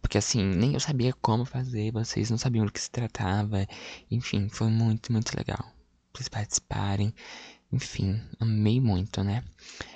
Porque 0.00 0.18
assim, 0.18 0.44
nem 0.44 0.74
eu 0.74 0.80
sabia 0.80 1.12
como 1.20 1.44
fazer, 1.44 1.92
vocês 1.92 2.30
não 2.30 2.38
sabiam 2.38 2.64
do 2.64 2.72
que 2.72 2.80
se 2.80 2.90
tratava. 2.90 3.66
Enfim, 4.10 4.48
foi 4.48 4.68
muito, 4.68 5.12
muito 5.12 5.36
legal. 5.36 5.64
Vocês 6.14 6.28
participarem. 6.28 7.14
Enfim, 7.72 8.20
amei 8.38 8.80
muito, 8.82 9.24
né? 9.24 9.42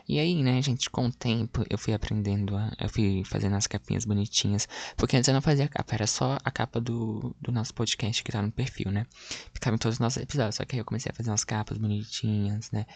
E 0.09 0.19
aí, 0.19 0.43
né, 0.43 0.63
gente, 0.63 0.89
com 0.89 1.07
o 1.07 1.13
tempo 1.13 1.63
eu 1.69 1.77
fui 1.77 1.93
aprendendo, 1.93 2.57
a, 2.57 2.73
eu 2.81 2.89
fui 2.89 3.23
fazendo 3.27 3.55
as 3.55 3.67
capinhas 3.67 4.07
bonitinhas. 4.07 4.67
Porque 4.97 5.15
antes 5.17 5.29
eu 5.29 5.35
não 5.35 5.43
fazia 5.43 5.69
capa, 5.69 5.95
era 5.95 6.07
só 6.07 6.39
a 6.43 6.51
capa 6.51 6.81
do, 6.81 7.37
do 7.39 7.53
nosso 7.53 7.75
podcast 7.75 8.25
que 8.25 8.33
tá 8.33 8.41
no 8.41 8.51
perfil, 8.51 8.91
né? 8.91 9.07
Ficava 9.53 9.77
em 9.77 9.79
todos 9.79 9.97
os 9.97 10.01
nossos 10.01 10.23
episódios. 10.23 10.55
Só 10.55 10.65
que 10.65 10.77
aí 10.77 10.81
eu 10.81 10.87
comecei 10.87 11.11
a 11.13 11.15
fazer 11.15 11.31
umas 11.31 11.45
capas 11.45 11.77
bonitinhas, 11.77 12.71
né? 12.71 12.87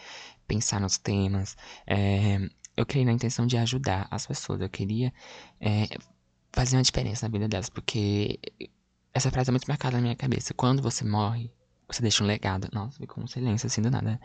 Pensar 0.47 0.81
nos 0.81 0.97
temas. 0.97 1.55
É, 1.85 2.39
eu 2.75 2.85
criei 2.85 3.05
na 3.05 3.11
intenção 3.11 3.45
de 3.45 3.57
ajudar 3.57 4.07
as 4.09 4.25
pessoas. 4.25 4.61
Eu 4.61 4.69
queria 4.69 5.13
é, 5.59 5.87
fazer 6.51 6.75
uma 6.75 6.83
diferença 6.83 7.27
na 7.27 7.31
vida 7.31 7.47
delas. 7.47 7.69
Porque 7.69 8.39
essa 9.13 9.29
frase 9.29 9.49
é 9.49 9.51
muito 9.51 9.67
marcada 9.67 9.97
na 9.97 10.01
minha 10.01 10.15
cabeça. 10.15 10.55
Quando 10.55 10.81
você 10.81 11.05
morre, 11.05 11.51
você 11.95 12.01
deixa 12.01 12.23
um 12.23 12.27
legado. 12.27 12.67
Nossa, 12.71 12.97
ficou 12.97 13.23
um 13.23 13.27
silêncio 13.27 13.67
assim 13.67 13.81
do 13.81 13.91
nada. 13.91 14.19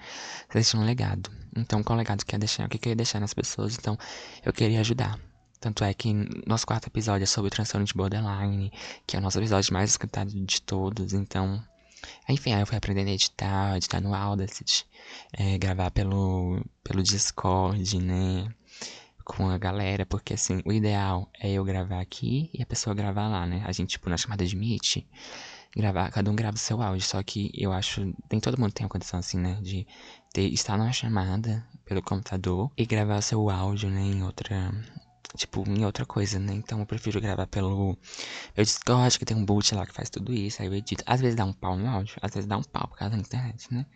Você 0.49 0.55
deixa 0.55 0.77
um 0.77 0.85
legado. 0.85 1.31
Então, 1.57 1.83
qual 1.83 1.99
legado 1.99 2.21
que 2.21 2.27
quer 2.27 2.39
deixar? 2.39 2.67
O 2.67 2.69
que 2.69 2.89
eu 2.89 2.91
ia 2.91 2.97
deixar 2.97 3.21
nas 3.21 3.35
pessoas? 3.35 3.77
Então, 3.79 3.99
eu 4.45 4.53
queria 4.53 4.81
ajudar. 4.81 5.19
Tanto 5.61 5.85
é 5.85 5.93
que 5.95 6.13
nosso 6.47 6.67
quarto 6.67 6.87
episódio 6.87 7.25
é 7.25 7.27
sobre 7.27 7.49
o 7.49 7.51
transtorno 7.51 7.87
de 7.87 7.95
borderline, 7.95 8.71
que 9.07 9.17
é 9.17 9.19
o 9.19 9.23
nosso 9.23 9.39
episódio 9.39 9.73
mais 9.73 9.91
escutado 9.91 10.31
de 10.31 10.63
todos. 10.63 11.13
Então, 11.13 11.63
enfim, 12.29 12.53
aí 12.53 12.61
eu 12.61 12.67
fui 12.67 12.77
aprendendo 12.77 13.09
a 13.09 13.13
editar, 13.13 13.77
editar 13.77 14.01
no 14.01 14.15
Audacity, 14.15 14.87
é, 15.33 15.59
gravar 15.59 15.91
pelo, 15.91 16.63
pelo 16.85 17.03
Discord, 17.03 17.99
né? 17.99 18.49
Com 19.25 19.51
a 19.51 19.59
galera, 19.59 20.07
porque 20.07 20.35
assim, 20.35 20.63
o 20.65 20.73
ideal 20.73 21.29
é 21.41 21.51
eu 21.51 21.65
gravar 21.65 22.01
aqui 22.01 22.49
e 22.55 22.63
a 22.63 22.67
pessoa 22.67 22.95
gravar 22.95 23.29
lá, 23.29 23.47
né? 23.47 23.63
A 23.67 23.73
gente, 23.73 23.91
tipo, 23.91 24.09
na 24.09 24.17
chamada 24.17 24.47
de 24.47 24.55
Meet, 24.57 25.05
gravar, 25.75 26.11
cada 26.11 26.31
um 26.31 26.37
grava 26.37 26.57
o 26.57 26.59
seu 26.59 26.83
áudio. 26.83 27.03
Só 27.07 27.23
que 27.23 27.51
eu 27.55 27.73
acho, 27.73 28.13
nem 28.31 28.41
todo 28.41 28.59
mundo 28.59 28.73
tem 28.73 28.87
a 28.87 28.89
condição 28.89 29.19
assim, 29.19 29.39
né? 29.39 29.59
De 29.63 29.87
ter, 30.33 30.53
estar 30.53 30.77
numa 30.77 30.93
chamada 30.93 31.67
pelo 31.85 32.03
computador 32.03 32.71
e 32.77 32.85
gravar 32.85 33.21
seu 33.23 33.49
áudio, 33.49 33.91
né? 33.91 34.01
Em 34.01 34.23
outra. 34.23 34.73
Tipo, 35.37 35.69
em 35.69 35.85
outra 35.85 36.07
coisa, 36.07 36.39
né? 36.39 36.55
Então 36.55 36.79
eu 36.81 36.87
prefiro 36.87 37.21
gravar 37.21 37.47
pelo. 37.47 37.99
Eu 38.57 38.65
Discord, 38.65 39.19
que 39.19 39.25
tem 39.25 39.37
um 39.37 39.45
boot 39.45 39.75
lá 39.75 39.85
que 39.87 39.93
faz 39.93 40.09
tudo 40.09 40.33
isso. 40.33 40.63
Aí 40.63 40.69
eu 40.69 40.75
edito. 40.75 41.03
Às 41.07 41.21
vezes 41.21 41.37
dá 41.37 41.45
um 41.45 41.53
pau 41.53 41.77
no 41.77 41.89
áudio, 41.89 42.17
às 42.23 42.33
vezes 42.33 42.47
dá 42.49 42.57
um 42.57 42.63
pau 42.63 42.89
por 42.89 42.97
causa 42.97 43.15
da 43.15 43.21
internet, 43.21 43.73
né? 43.73 43.87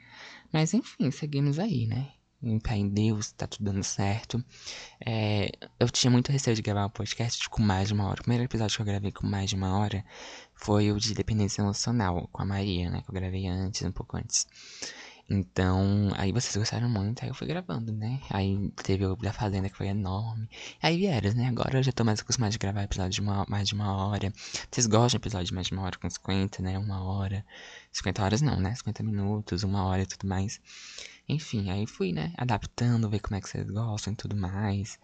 Mas 0.53 0.75
enfim, 0.75 1.11
seguimos 1.11 1.59
aí, 1.59 1.87
né? 1.87 2.09
Em 2.43 2.59
pé 2.59 2.77
em 2.77 2.89
Deus, 2.89 3.33
tá 3.33 3.47
tudo 3.47 3.65
dando 3.65 3.85
certo. 3.85 4.43
É, 5.05 5.51
eu 5.79 5.89
tinha 5.91 6.11
muito 6.11 6.33
receio 6.33 6.57
de 6.57 6.63
gravar 6.63 6.87
um 6.87 6.91
podcast 6.91 7.49
com 7.49 7.63
mais 7.63 7.89
de 7.89 7.95
uma 7.95 8.09
hora. 8.09 8.21
O 8.21 8.23
primeiro 8.23 8.45
episódio 8.45 8.77
que 8.77 8.83
eu 8.83 8.87
gravei 8.87 9.13
com 9.13 9.27
mais 9.27 9.51
de 9.51 9.57
uma 9.57 9.79
hora 9.79 10.05
foi 10.55 10.91
o 10.93 10.99
de 10.99 11.15
dependência 11.15 11.63
emocional, 11.63 12.29
com 12.33 12.43
a 12.43 12.47
Maria, 12.47 12.91
né? 12.91 13.03
Que 13.03 13.11
eu 13.11 13.15
gravei 13.15 13.47
antes, 13.47 13.83
um 13.83 13.93
pouco 13.93 14.17
antes. 14.17 14.47
Então, 15.33 16.11
aí 16.17 16.33
vocês 16.33 16.57
gostaram 16.57 16.89
muito, 16.89 17.23
aí 17.23 17.29
eu 17.29 17.35
fui 17.35 17.47
gravando, 17.47 17.93
né? 17.93 18.21
Aí 18.31 18.69
teve 18.83 19.07
o 19.07 19.15
da 19.15 19.33
Fazenda 19.33 19.71
que 19.71 19.77
foi 19.77 19.87
enorme. 19.87 20.49
Aí 20.83 20.99
vieram, 20.99 21.33
né? 21.35 21.47
Agora 21.47 21.79
eu 21.79 21.83
já 21.85 21.93
tô 21.93 22.03
mais 22.03 22.19
acostumado 22.19 22.51
de 22.51 22.59
gravar 22.59 22.83
episódio 22.83 23.13
de 23.13 23.21
uma, 23.21 23.47
mais 23.49 23.69
de 23.69 23.75
uma 23.75 23.95
hora. 23.95 24.33
Vocês 24.69 24.89
gostam 24.89 25.09
de 25.11 25.17
episódio 25.19 25.47
de 25.47 25.55
mais 25.55 25.69
de 25.69 25.73
uma 25.73 25.83
hora 25.83 25.97
com 25.99 26.11
50, 26.11 26.61
né? 26.63 26.77
Uma 26.77 27.05
hora. 27.05 27.47
50 27.93 28.25
horas 28.25 28.43
não, 28.43 28.59
né? 28.59 28.75
50 28.75 29.05
minutos, 29.05 29.63
uma 29.63 29.85
hora 29.85 30.03
e 30.03 30.07
tudo 30.07 30.27
mais. 30.27 30.61
Enfim, 31.29 31.71
aí 31.71 31.87
fui, 31.87 32.13
né, 32.13 32.33
adaptando, 32.37 33.09
ver 33.09 33.21
como 33.21 33.37
é 33.37 33.41
que 33.41 33.49
vocês 33.49 33.65
gostam 33.71 34.13
e 34.13 34.17
tudo 34.17 34.35
mais. 34.37 34.99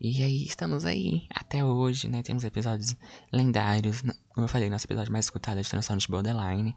E 0.00 0.22
aí 0.22 0.44
estamos 0.44 0.84
aí, 0.84 1.26
até 1.30 1.64
hoje, 1.64 2.08
né, 2.08 2.22
temos 2.22 2.44
episódios 2.44 2.94
lendários. 3.32 4.02
Como 4.28 4.44
eu 4.44 4.48
falei, 4.48 4.70
nosso 4.70 4.86
episódio 4.86 5.10
mais 5.10 5.24
escutado 5.26 5.58
é 5.58 5.62
de 5.62 5.68
de 5.68 6.08
Borderline, 6.08 6.76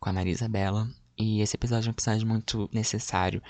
com 0.00 0.08
a 0.08 0.12
Maria 0.14 0.32
Isabela. 0.32 0.88
E 1.18 1.40
esse 1.40 1.56
episódio 1.56 1.88
é 1.88 1.90
um 1.90 1.92
episódio 1.92 2.26
muito 2.26 2.70
necessário, 2.72 3.42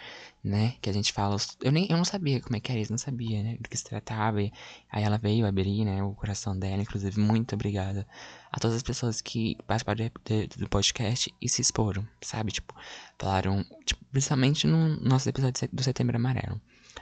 né? 0.42 0.74
Que 0.80 0.88
a 0.88 0.92
gente 0.92 1.12
fala. 1.12 1.36
Eu 1.62 1.70
nem 1.70 1.86
eu 1.90 1.96
não 1.98 2.04
sabia 2.04 2.40
como 2.40 2.56
é 2.56 2.60
que 2.60 2.72
era 2.72 2.80
isso, 2.80 2.90
não 2.90 2.98
sabia, 2.98 3.42
né? 3.42 3.56
Do 3.60 3.68
que 3.68 3.76
se 3.76 3.84
tratava. 3.84 4.42
E 4.42 4.50
aí 4.90 5.04
ela 5.04 5.18
veio 5.18 5.46
abrir, 5.46 5.84
né? 5.84 6.02
O 6.02 6.14
coração 6.14 6.58
dela. 6.58 6.80
Inclusive, 6.80 7.20
muito 7.20 7.54
obrigada 7.54 8.06
a 8.50 8.58
todas 8.58 8.76
as 8.78 8.82
pessoas 8.82 9.20
que 9.20 9.56
participaram 9.66 10.10
do 10.56 10.68
podcast 10.68 11.34
e 11.40 11.48
se 11.48 11.60
exporam, 11.60 12.06
sabe? 12.22 12.52
Tipo, 12.52 12.74
falaram. 13.18 13.62
Tipo, 13.84 14.02
principalmente 14.10 14.66
no 14.66 14.98
nosso 15.00 15.28
episódio 15.28 15.68
do 15.70 15.82
Setembro 15.82 16.16
Amarelo. 16.16 16.60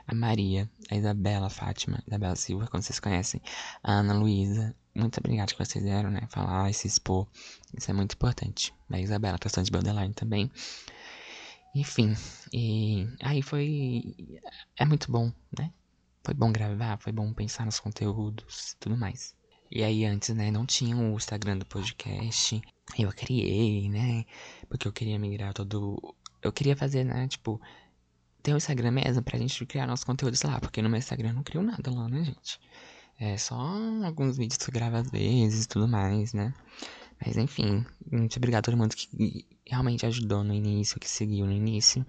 A 0.08 0.14
Maria, 0.14 0.68
a 0.90 0.96
Isabela 0.96 1.46
a 1.46 1.50
Fátima, 1.50 1.99
a 1.99 2.02
Isabela 2.08 2.37
Silva, 2.37 2.66
como 2.66 2.82
vocês 2.82 3.00
conhecem, 3.00 3.40
a 3.82 3.92
Ana 3.92 4.14
Luísa, 4.14 4.75
muito 4.97 5.19
obrigado 5.19 5.53
que 5.53 5.59
vocês 5.65 5.85
vieram, 5.85 6.11
né? 6.11 6.26
Falar 6.31 6.71
e 6.71 6.75
se 6.75 6.88
expor. 6.88 7.26
Isso 7.76 7.91
é 7.91 7.95
muito 7.95 8.15
importante. 8.15 8.75
A 8.91 9.00
Isabela, 9.00 9.38
questão 9.38 9.62
de 9.62 9.71
borderline 9.71 10.15
também. 10.15 10.50
Enfim, 11.75 12.15
e 12.53 13.07
aí 13.23 13.43
foi. 13.43 14.17
É 14.76 14.85
muito 14.87 15.12
bom, 15.12 15.31
né? 15.59 15.71
Foi 16.25 16.35
bom 16.35 16.50
gravar, 16.50 16.99
foi 16.99 17.12
bom 17.12 17.33
pensar 17.33 17.67
nos 17.67 17.79
conteúdos 17.79 18.73
e 18.73 18.76
tudo 18.79 18.97
mais. 18.97 19.37
E 19.71 19.83
aí 19.83 20.05
antes, 20.05 20.31
né, 20.35 20.50
não 20.50 20.65
tinha 20.65 20.97
o 20.97 21.17
Instagram 21.17 21.59
do 21.59 21.67
podcast. 21.67 22.61
Eu 22.99 23.12
criei, 23.12 23.88
né? 23.91 24.25
Porque 24.69 24.88
eu 24.88 24.93
queria 24.93 25.19
migrar 25.19 25.53
todo. 25.53 26.15
Eu 26.43 26.53
queria 26.53 26.76
fazer, 26.76 27.05
né, 27.05 27.29
tipo, 27.29 27.61
ter 28.43 28.55
o 28.55 28.57
Instagram 28.57 28.93
mesmo 28.93 29.23
pra 29.23 29.38
gente 29.38 29.67
criar 29.67 29.87
nossos 29.87 30.05
conteúdos 30.05 30.41
lá. 30.43 30.59
Porque 30.61 30.81
no 30.81 30.88
meu 30.88 30.99
Instagram 30.99 31.31
eu 31.31 31.35
não 31.35 31.43
crio 31.43 31.62
nada 31.62 31.91
lá, 31.91 32.09
né, 32.09 32.25
gente? 32.25 32.59
É 33.18 33.38
só 33.38 33.56
alguns 34.04 34.37
vídeos 34.37 34.58
que 34.58 34.68
eu 34.68 34.75
gravo 34.75 34.96
às 34.96 35.11
vezes 35.11 35.64
e 35.64 35.68
tudo 35.68 35.88
mais, 35.88 36.35
né? 36.35 36.52
Mas 37.25 37.37
enfim, 37.38 37.85
muito 38.12 38.37
obrigado 38.37 38.61
a 38.61 38.62
todo 38.64 38.76
mundo 38.76 38.94
que 38.94 39.46
realmente 39.64 40.04
ajudou 40.04 40.44
no 40.44 40.52
início, 40.52 41.00
que 41.00 41.08
seguiu 41.08 41.46
no 41.46 41.52
início. 41.52 42.04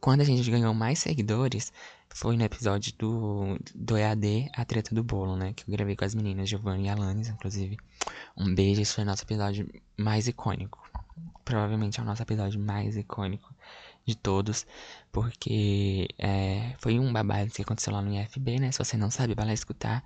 Quando 0.00 0.20
a 0.20 0.24
gente 0.24 0.48
ganhou 0.48 0.72
mais 0.72 1.00
seguidores, 1.00 1.72
foi 2.14 2.36
no 2.36 2.44
episódio 2.44 2.92
do, 2.96 3.58
do 3.74 3.96
EAD, 3.96 4.50
A 4.54 4.64
Treta 4.64 4.94
do 4.94 5.02
Bolo, 5.02 5.36
né? 5.36 5.52
Que 5.52 5.64
eu 5.68 5.72
gravei 5.72 5.96
com 5.96 6.04
as 6.04 6.14
meninas, 6.14 6.48
Giovanni 6.48 6.86
e 6.86 6.88
Alanis, 6.88 7.28
inclusive. 7.28 7.76
Um 8.36 8.54
beijo, 8.54 8.80
esse 8.80 8.94
foi 8.94 9.02
o 9.02 9.06
nosso 9.06 9.24
episódio 9.24 9.68
mais 9.96 10.28
icônico. 10.28 10.78
Provavelmente 11.44 11.98
é 11.98 12.02
o 12.04 12.06
nosso 12.06 12.22
episódio 12.22 12.60
mais 12.60 12.96
icônico 12.96 13.51
de 14.06 14.16
todos, 14.16 14.66
porque 15.12 16.08
é, 16.18 16.74
foi 16.78 16.98
um 16.98 17.12
babado 17.12 17.50
que 17.50 17.62
aconteceu 17.62 17.92
lá 17.92 18.02
no 18.02 18.12
IFB, 18.12 18.58
né? 18.58 18.72
Se 18.72 18.78
você 18.78 18.96
não 18.96 19.10
sabe, 19.10 19.34
vai 19.34 19.46
lá 19.46 19.52
escutar. 19.52 20.02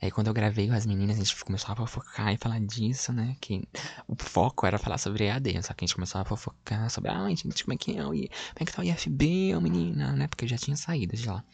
Aí 0.00 0.10
quando 0.10 0.28
eu 0.28 0.34
gravei 0.34 0.68
com 0.68 0.74
as 0.74 0.86
meninas, 0.86 1.16
a 1.16 1.20
gente 1.20 1.44
começou 1.44 1.72
a 1.72 1.76
fofocar 1.76 2.32
e 2.32 2.36
falar 2.36 2.60
disso, 2.60 3.12
né? 3.12 3.36
Que 3.40 3.62
o 4.06 4.14
foco 4.16 4.66
era 4.66 4.78
falar 4.78 4.98
sobre 4.98 5.24
EAD, 5.24 5.62
só 5.62 5.72
que 5.74 5.84
a 5.84 5.86
gente 5.86 5.94
começou 5.94 6.20
a 6.20 6.24
fofocar 6.24 6.88
sobre, 6.90 7.10
ah, 7.10 7.28
gente, 7.28 7.64
como 7.64 7.74
é 7.74 7.76
que 7.76 7.92
é, 7.92 8.02
como 8.02 8.14
é 8.14 8.64
que 8.64 8.72
tá 8.72 8.82
o 8.82 8.84
IFB, 8.84 9.54
ô 9.56 9.60
menina, 9.60 10.12
né? 10.12 10.28
Porque 10.28 10.44
eu 10.44 10.48
já 10.48 10.56
tinha 10.56 10.76
saído 10.76 11.16
de 11.16 11.26
lá. 11.26 11.44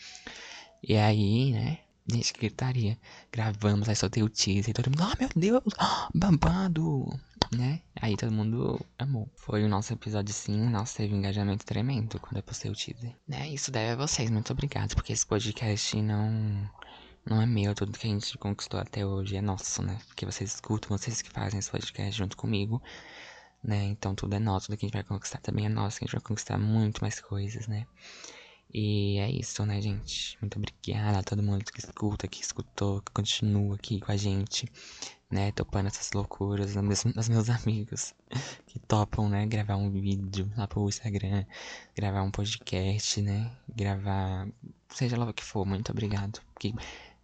E 0.83 0.97
aí, 0.97 1.53
né? 1.53 1.79
Gente, 2.09 2.33
gritaria. 2.35 2.97
Gravamos, 3.33 3.88
aí 3.88 3.97
soltei 3.97 4.23
o 4.23 4.29
teaser 4.29 4.71
e 4.71 4.73
todo 4.73 4.91
mundo, 4.91 5.03
ah, 5.03 5.12
oh, 5.12 5.19
meu 5.19 5.29
Deus, 5.35 5.75
babado 6.15 7.09
né? 7.55 7.81
Aí 8.00 8.17
todo 8.17 8.33
mundo 8.33 8.81
amou. 8.99 9.29
Foi 9.37 9.65
o 9.65 9.69
nosso 9.69 9.93
episódio 9.93 10.33
sim, 10.33 10.69
nossa, 10.69 10.99
teve 10.99 11.15
um 11.15 11.19
engajamento 11.19 11.65
tremendo 11.65 12.19
quando 12.21 12.37
eu 12.37 12.43
postei 12.43 12.71
o 12.71 12.75
teaser. 12.75 13.15
Né? 13.26 13.49
Isso 13.49 13.71
deve 13.71 13.93
a 13.93 14.07
vocês, 14.07 14.31
muito 14.31 14.53
obrigado, 14.53 14.95
porque 14.95 15.12
esse 15.12 15.26
podcast 15.26 16.00
não. 16.00 16.71
Não 17.29 17.43
é 17.43 17.47
meu, 17.47 17.75
tudo 17.75 17.99
que 17.99 18.07
a 18.07 18.11
gente 18.11 18.38
conquistou 18.38 18.79
até 18.79 19.05
hoje 19.05 19.37
é 19.37 19.43
nosso, 19.43 19.83
né? 19.83 19.99
Porque 20.07 20.25
vocês 20.25 20.55
escutam, 20.55 20.97
vocês 20.97 21.21
que 21.21 21.29
fazem 21.31 21.59
esse 21.59 21.69
podcast 21.69 22.17
junto 22.17 22.37
comigo, 22.37 22.81
né? 23.65 23.83
Então 23.83 24.15
tudo 24.15 24.35
é 24.37 24.38
nosso, 24.38 24.67
tudo 24.67 24.76
que 24.79 24.87
a 24.87 24.88
gente 24.88 24.95
vai 24.95 25.03
conquistar 25.03 25.41
também 25.41 25.67
é 25.67 25.69
nosso, 25.69 25.99
a 25.99 26.00
gente 26.05 26.12
vai 26.12 26.21
conquistar 26.21 26.57
muito 26.57 27.00
mais 27.00 27.21
coisas, 27.21 27.67
né? 27.67 27.85
E 28.73 29.19
é 29.19 29.31
isso, 29.31 29.65
né, 29.67 29.81
gente? 29.81 30.38
Muito 30.41 30.57
obrigada 30.57 31.19
a 31.19 31.23
todo 31.23 31.43
mundo 31.43 31.65
que 31.65 31.81
escuta, 31.81 32.29
que 32.29 32.43
escutou, 32.43 33.00
que 33.03 33.11
continua 33.11 33.75
aqui 33.75 33.99
com 33.99 34.12
a 34.12 34.17
gente 34.17 34.71
né, 35.30 35.50
topando 35.52 35.87
essas 35.87 36.12
loucuras 36.12 36.75
dos 36.75 37.28
meus, 37.28 37.50
amigos 37.50 38.14
que 38.66 38.78
topam, 38.78 39.28
né, 39.28 39.47
gravar 39.47 39.76
um 39.76 39.90
vídeo 39.90 40.50
lá 40.56 40.68
pro 40.68 40.88
Instagram, 40.88 41.45
gravar 41.97 42.23
um 42.23 42.30
podcast, 42.30 43.21
né, 43.23 43.50
gravar, 43.68 44.49
seja 44.88 45.16
lá 45.16 45.28
o 45.28 45.35
que 45.35 45.42
for, 45.42 45.66
muito 45.66 45.90
obrigado. 45.90 46.40
Porque 46.52 46.73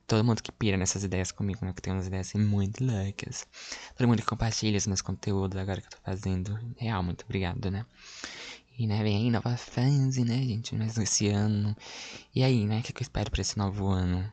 todo 0.07 0.25
mundo 0.25 0.43
que 0.43 0.51
pira 0.53 0.77
nessas 0.77 1.05
ideias 1.05 1.31
comigo, 1.31 1.65
né, 1.65 1.73
que 1.73 1.81
tem 1.83 1.93
umas 1.93 2.07
ideias 2.07 2.29
assim 2.29 2.39
muito 2.39 2.85
loucas. 2.85 3.47
Todo 3.97 4.09
mundo 4.09 4.21
que 4.21 4.27
compartilha 4.27 4.79
os 4.79 4.87
meus 4.87 5.01
conteúdos 5.01 5.59
agora 5.59 5.81
que 5.81 5.87
eu 5.87 5.93
tô 5.93 5.99
fazendo, 6.05 6.59
real, 6.77 7.03
muito 7.03 7.25
obrigado, 7.25 7.71
né. 7.71 7.87
E, 8.79 8.87
né, 8.87 9.03
vem 9.03 9.17
aí 9.17 9.31
nova 9.31 9.57
fase, 9.57 10.25
né, 10.25 10.37
gente, 10.43 10.75
mais 10.75 10.97
esse 10.99 11.29
ano. 11.29 11.77
E 12.35 12.43
aí, 12.43 12.67
né, 12.67 12.81
o 12.81 12.83
que, 12.83 12.93
que 12.93 13.03
eu 13.03 13.05
espero 13.05 13.31
pra 13.31 13.41
esse 13.41 13.57
novo 13.57 13.87
ano? 13.89 14.29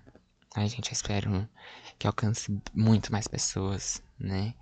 Ai, 0.55 0.67
gente, 0.67 0.89
eu 0.89 0.93
espero 0.93 1.47
que 1.99 2.07
alcance 2.07 2.59
muito 2.73 3.11
mais 3.11 3.27
pessoas, 3.27 4.01
né? 4.17 4.55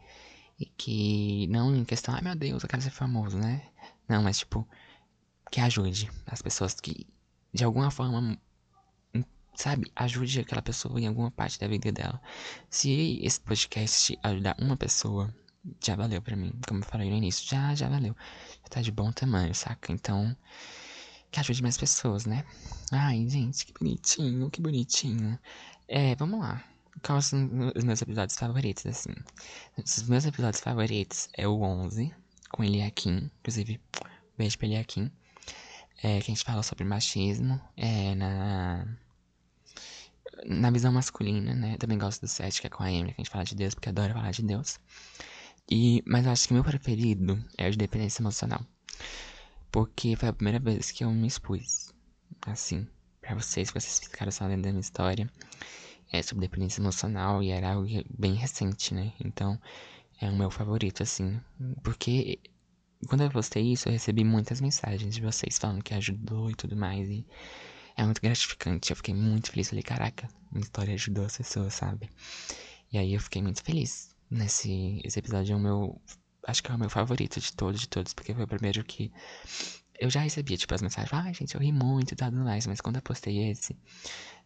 E 0.59 0.65
que 0.65 1.47
não 1.47 1.75
em 1.75 1.85
questão, 1.85 2.15
ai 2.15 2.21
meu 2.21 2.35
Deus, 2.35 2.63
eu 2.63 2.69
quero 2.69 2.81
ser 2.81 2.89
famoso, 2.89 3.37
né? 3.37 3.61
Não, 4.09 4.23
mas 4.23 4.39
tipo, 4.39 4.67
que 5.51 5.61
ajude 5.61 6.09
as 6.25 6.41
pessoas 6.41 6.73
que 6.73 7.07
de 7.53 7.63
alguma 7.63 7.91
forma, 7.91 8.37
sabe, 9.55 9.91
ajude 9.95 10.39
aquela 10.39 10.61
pessoa 10.61 10.99
em 10.99 11.07
alguma 11.07 11.31
parte 11.31 11.59
da 11.59 11.67
vida 11.67 11.91
dela. 11.91 12.21
Se 12.69 13.19
esse 13.23 13.39
podcast 13.39 14.17
ajudar 14.23 14.55
uma 14.59 14.75
pessoa, 14.75 15.33
já 15.83 15.95
valeu 15.95 16.21
pra 16.21 16.35
mim. 16.35 16.53
Como 16.67 16.81
eu 16.81 16.85
falei 16.85 17.09
no 17.09 17.15
início, 17.15 17.47
já, 17.47 17.73
já 17.75 17.89
valeu. 17.89 18.15
Já 18.63 18.69
tá 18.69 18.81
de 18.81 18.91
bom 18.91 19.11
tamanho, 19.11 19.53
saca? 19.53 19.91
Então, 19.91 20.35
que 21.31 21.39
ajude 21.39 21.61
mais 21.61 21.77
pessoas, 21.77 22.25
né? 22.25 22.45
Ai, 22.91 23.27
gente, 23.29 23.65
que 23.65 23.73
bonitinho, 23.73 24.49
que 24.49 24.61
bonitinho. 24.61 25.37
É, 25.87 26.15
vamos 26.15 26.39
lá. 26.39 26.63
Quais 27.03 27.25
são 27.25 27.71
os 27.75 27.83
meus 27.83 28.01
episódios 28.01 28.37
favoritos, 28.37 28.85
assim? 28.85 29.13
Os 29.77 30.07
meus 30.07 30.25
episódios 30.25 30.61
favoritos 30.61 31.29
é 31.37 31.47
o 31.47 31.61
11, 31.61 32.13
com 32.51 32.63
Eliakim. 32.63 33.29
Inclusive, 33.39 33.79
beijo 34.37 34.57
pra 34.57 34.67
Eliakim. 34.67 35.11
É, 36.03 36.19
que 36.19 36.31
a 36.31 36.35
gente 36.35 36.43
fala 36.43 36.63
sobre 36.63 36.83
machismo. 36.83 37.59
É, 37.75 38.15
na... 38.15 38.87
Na 40.45 40.69
visão 40.69 40.91
masculina, 40.91 41.55
né? 41.55 41.77
Também 41.77 41.97
gosto 41.97 42.21
do 42.21 42.27
7, 42.27 42.61
que 42.61 42.67
é 42.67 42.69
com 42.69 42.83
a 42.83 42.91
Emily, 42.91 43.13
que 43.13 43.21
a 43.21 43.23
gente 43.23 43.31
fala 43.31 43.43
de 43.43 43.55
Deus, 43.55 43.73
porque 43.73 43.89
adoro 43.89 44.13
falar 44.13 44.31
de 44.31 44.43
Deus. 44.43 44.79
E, 45.69 46.03
mas 46.05 46.25
eu 46.25 46.31
acho 46.31 46.47
que 46.47 46.53
meu 46.53 46.63
preferido 46.63 47.43
é 47.57 47.67
o 47.67 47.71
de 47.71 47.77
dependência 47.77 48.21
emocional. 48.21 48.65
Porque 49.71 50.15
foi 50.15 50.29
a 50.29 50.33
primeira 50.33 50.59
vez 50.59 50.91
que 50.91 51.03
eu 51.03 51.11
me 51.11 51.27
expus. 51.27 51.93
Assim, 52.45 52.87
pra 53.19 53.35
vocês, 53.35 53.69
que 53.69 53.79
vocês 53.79 53.99
ficaram 53.99 54.31
sabendo 54.31 54.63
da 54.63 54.69
minha 54.69 54.81
história. 54.81 55.29
É 56.11 56.21
sobre 56.21 56.47
dependência 56.47 56.81
emocional 56.81 57.43
e 57.43 57.49
era 57.49 57.73
algo 57.73 57.87
bem 58.09 58.33
recente, 58.33 58.93
né? 58.93 59.13
Então, 59.19 59.59
é 60.21 60.29
o 60.29 60.35
meu 60.35 60.49
favorito, 60.49 61.03
assim. 61.03 61.39
Porque 61.83 62.39
quando 63.05 63.21
eu 63.21 63.29
postei 63.29 63.73
isso, 63.73 63.87
eu 63.87 63.93
recebi 63.93 64.23
muitas 64.23 64.59
mensagens 64.59 65.13
de 65.13 65.21
vocês 65.21 65.57
falando 65.57 65.83
que 65.83 65.93
ajudou 65.93 66.49
e 66.49 66.55
tudo 66.55 66.75
mais. 66.75 67.09
E 67.09 67.25
é 67.95 68.03
muito 68.03 68.21
gratificante. 68.21 68.91
Eu 68.91 68.95
fiquei 68.95 69.13
muito 69.13 69.51
feliz. 69.51 69.69
Falei, 69.69 69.83
caraca, 69.83 70.27
minha 70.51 70.63
história 70.63 70.93
ajudou 70.93 71.25
as 71.25 71.37
pessoas, 71.37 71.73
sabe? 71.73 72.09
E 72.91 72.97
aí 72.97 73.13
eu 73.13 73.19
fiquei 73.19 73.41
muito 73.41 73.63
feliz. 73.63 74.15
Nesse 74.29 75.01
esse 75.03 75.19
episódio 75.19 75.53
é 75.53 75.55
o 75.55 75.59
meu. 75.59 76.01
Acho 76.47 76.63
que 76.63 76.71
é 76.71 76.75
o 76.75 76.79
meu 76.79 76.89
favorito 76.89 77.39
de 77.39 77.53
todos, 77.53 77.81
de 77.81 77.89
todos, 77.89 78.13
porque 78.13 78.33
foi 78.33 78.43
o 78.43 78.47
primeiro 78.47 78.83
que. 78.83 79.11
Eu 79.99 80.09
já 80.11 80.19
recebia, 80.19 80.55
tipo, 80.55 80.73
as 80.75 80.81
mensagens, 80.81 81.11
ah, 81.11 81.33
gente, 81.33 81.55
eu 81.55 81.61
ri 81.61 81.71
muito 81.71 82.11
e 82.13 82.15
tudo 82.15 82.37
mais, 82.37 82.67
mas 82.67 82.79
quando 82.79 82.97
eu 82.97 83.01
postei 83.01 83.49
esse, 83.49 83.75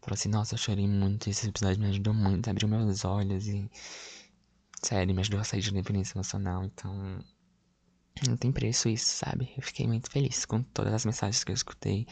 falou 0.01 0.15
assim, 0.15 0.29
nossa, 0.29 0.55
eu 0.55 0.57
chorei 0.57 0.87
muito, 0.87 1.29
esse 1.29 1.47
episódio 1.47 1.81
me 1.81 1.89
ajudou 1.89 2.13
muito, 2.13 2.49
abriu 2.49 2.67
meus 2.67 3.05
olhos 3.05 3.47
e. 3.47 3.69
Sério, 4.83 5.13
me 5.13 5.21
ajudou 5.21 5.39
a 5.39 5.43
sair 5.43 5.61
de 5.61 5.71
dependência 5.71 6.17
emocional, 6.17 6.63
então. 6.65 7.19
Não 8.27 8.35
tem 8.37 8.51
preço 8.51 8.89
isso, 8.89 9.05
sabe? 9.05 9.51
Eu 9.55 9.63
fiquei 9.63 9.87
muito 9.87 10.09
feliz 10.11 10.45
com 10.45 10.61
todas 10.63 10.93
as 10.93 11.05
mensagens 11.05 11.43
que 11.43 11.51
eu 11.51 11.55
escutei, 11.55 12.07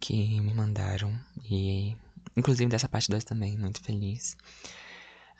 que 0.00 0.40
me 0.40 0.54
mandaram, 0.54 1.18
e. 1.44 1.96
Inclusive 2.36 2.70
dessa 2.70 2.88
parte 2.88 3.08
2 3.10 3.24
também, 3.24 3.56
muito 3.56 3.80
feliz. 3.82 4.36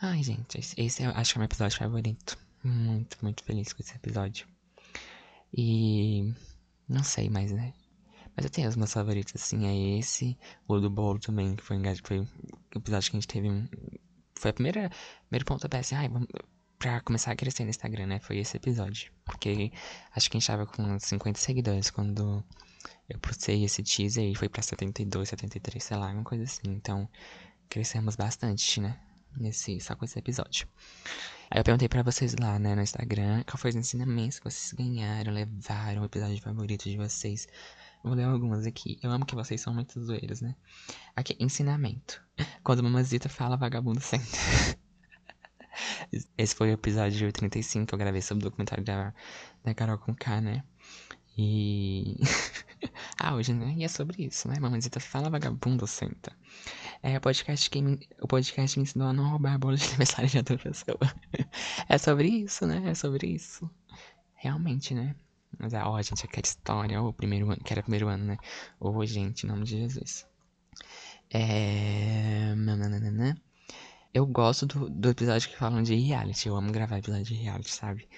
Ai, 0.00 0.22
gente, 0.22 0.58
esse 0.58 1.02
eu 1.02 1.10
acho 1.10 1.32
que 1.32 1.38
é 1.38 1.38
o 1.38 1.40
meu 1.40 1.46
episódio 1.46 1.78
favorito. 1.78 2.38
Muito, 2.64 3.18
muito 3.22 3.44
feliz 3.44 3.72
com 3.72 3.82
esse 3.82 3.94
episódio. 3.94 4.46
E. 5.52 6.32
Não 6.88 7.02
sei 7.02 7.28
mais, 7.28 7.52
né? 7.52 7.74
Mas 8.36 8.44
eu 8.44 8.50
tenho 8.50 8.68
os 8.68 8.76
meus 8.76 8.92
favoritos, 8.92 9.34
assim, 9.34 9.66
é 9.66 9.98
esse. 9.98 10.36
O 10.68 10.78
do 10.78 10.90
bolo 10.90 11.18
também, 11.18 11.56
que 11.56 11.62
foi, 11.62 11.78
foi 12.02 12.20
o 12.20 12.28
episódio 12.74 13.10
que 13.10 13.16
a 13.16 13.20
gente 13.20 13.28
teve. 13.28 13.48
Foi 14.34 14.50
a 14.50 14.54
primeira. 14.54 14.90
Primeiro 15.28 15.44
ponto 15.46 15.66
assim, 15.74 15.94
ai, 15.94 16.08
vamos. 16.08 16.28
Pra 16.78 17.00
começar 17.00 17.32
a 17.32 17.36
crescer 17.36 17.64
no 17.64 17.70
Instagram, 17.70 18.06
né? 18.06 18.20
Foi 18.20 18.38
esse 18.38 18.56
episódio. 18.58 19.10
Porque 19.24 19.72
acho 20.14 20.30
que 20.30 20.36
a 20.36 20.40
gente 20.40 20.46
tava 20.46 20.66
com 20.66 20.98
50 20.98 21.40
seguidores 21.40 21.90
quando 21.90 22.44
eu 23.08 23.18
postei 23.18 23.64
esse 23.64 23.82
teaser 23.82 24.24
e 24.24 24.34
foi 24.34 24.48
pra 24.48 24.60
72, 24.62 25.30
73, 25.30 25.82
sei 25.82 25.96
lá, 25.96 26.10
uma 26.10 26.22
coisa 26.22 26.44
assim. 26.44 26.66
Então, 26.66 27.08
crescemos 27.70 28.16
bastante, 28.16 28.80
né? 28.80 29.00
nesse, 29.38 29.80
só 29.80 29.94
com 29.94 30.04
esse 30.04 30.18
episódio. 30.18 30.66
Aí 31.50 31.60
eu 31.60 31.64
perguntei 31.64 31.88
pra 31.88 32.02
vocês 32.02 32.34
lá, 32.40 32.58
né, 32.58 32.74
no 32.74 32.82
Instagram, 32.82 33.44
qual 33.44 33.56
foi 33.56 33.70
os 33.70 33.76
ensinamentos 33.76 34.38
que 34.38 34.44
vocês 34.44 34.72
ganharam, 34.72 35.32
levaram, 35.32 36.02
o 36.02 36.06
episódio 36.06 36.40
favorito 36.40 36.88
de 36.88 36.96
vocês. 36.96 37.46
Vou 38.06 38.14
ler 38.14 38.22
algumas 38.22 38.64
aqui. 38.64 39.00
Eu 39.02 39.10
amo 39.10 39.26
que 39.26 39.34
vocês 39.34 39.60
são 39.60 39.74
muito 39.74 40.00
zoeiros, 40.00 40.40
né? 40.40 40.54
Aqui, 41.16 41.36
ensinamento. 41.40 42.22
Quando 42.62 42.78
a 42.78 42.82
mamazita 42.84 43.28
fala, 43.28 43.56
vagabundo 43.56 44.00
senta. 44.00 44.24
Esse 46.38 46.54
foi 46.54 46.70
o 46.70 46.74
episódio 46.74 47.32
35 47.32 47.84
que 47.84 47.92
eu 47.92 47.98
gravei 47.98 48.22
sobre 48.22 48.46
o 48.46 48.48
documentário 48.48 48.84
da, 48.84 49.12
da 49.64 49.74
Carol 49.74 49.98
com 49.98 50.14
K, 50.14 50.40
né? 50.40 50.62
E. 51.36 52.16
ah, 53.18 53.34
hoje, 53.34 53.52
né? 53.52 53.74
E 53.76 53.82
é 53.82 53.88
sobre 53.88 54.24
isso, 54.24 54.46
né? 54.46 54.60
Mamãezita 54.60 55.00
fala, 55.00 55.28
vagabundo 55.28 55.84
senta. 55.84 56.30
É 57.02 57.18
o 57.18 57.20
podcast 57.20 57.68
que 57.68 57.82
me, 57.82 57.98
o 58.22 58.28
podcast 58.28 58.78
me 58.78 58.84
ensinou 58.84 59.08
a 59.08 59.12
não 59.12 59.30
roubar 59.30 59.58
bolo 59.58 59.76
de 59.76 59.84
aniversário 59.84 60.30
de 60.30 60.38
outra 60.38 60.56
pessoa. 60.56 60.96
é 61.88 61.98
sobre 61.98 62.28
isso, 62.28 62.66
né? 62.66 62.88
É 62.88 62.94
sobre 62.94 63.26
isso. 63.26 63.68
Realmente, 64.36 64.94
né? 64.94 65.16
Mas, 65.58 65.72
ó, 65.74 65.94
oh, 65.94 66.02
gente, 66.02 66.24
aquela 66.24 66.44
história, 66.44 67.02
o 67.02 67.12
primeiro 67.12 67.50
ano, 67.50 67.62
que 67.64 67.72
era 67.72 67.80
o 67.80 67.84
primeiro 67.84 68.08
ano, 68.08 68.24
né? 68.24 68.38
Ô, 68.78 69.04
gente, 69.06 69.44
em 69.44 69.48
nome 69.48 69.64
de 69.64 69.78
Jesus. 69.78 70.26
É. 71.30 72.54
Eu 74.12 74.26
gosto 74.26 74.66
do, 74.66 74.88
do 74.88 75.10
episódio 75.10 75.48
que 75.48 75.56
falam 75.56 75.82
de 75.82 75.94
reality. 75.94 76.48
Eu 76.48 76.56
amo 76.56 76.72
gravar 76.72 76.98
episódio 76.98 77.24
de 77.24 77.34
reality, 77.34 77.70
sabe? 77.70 78.08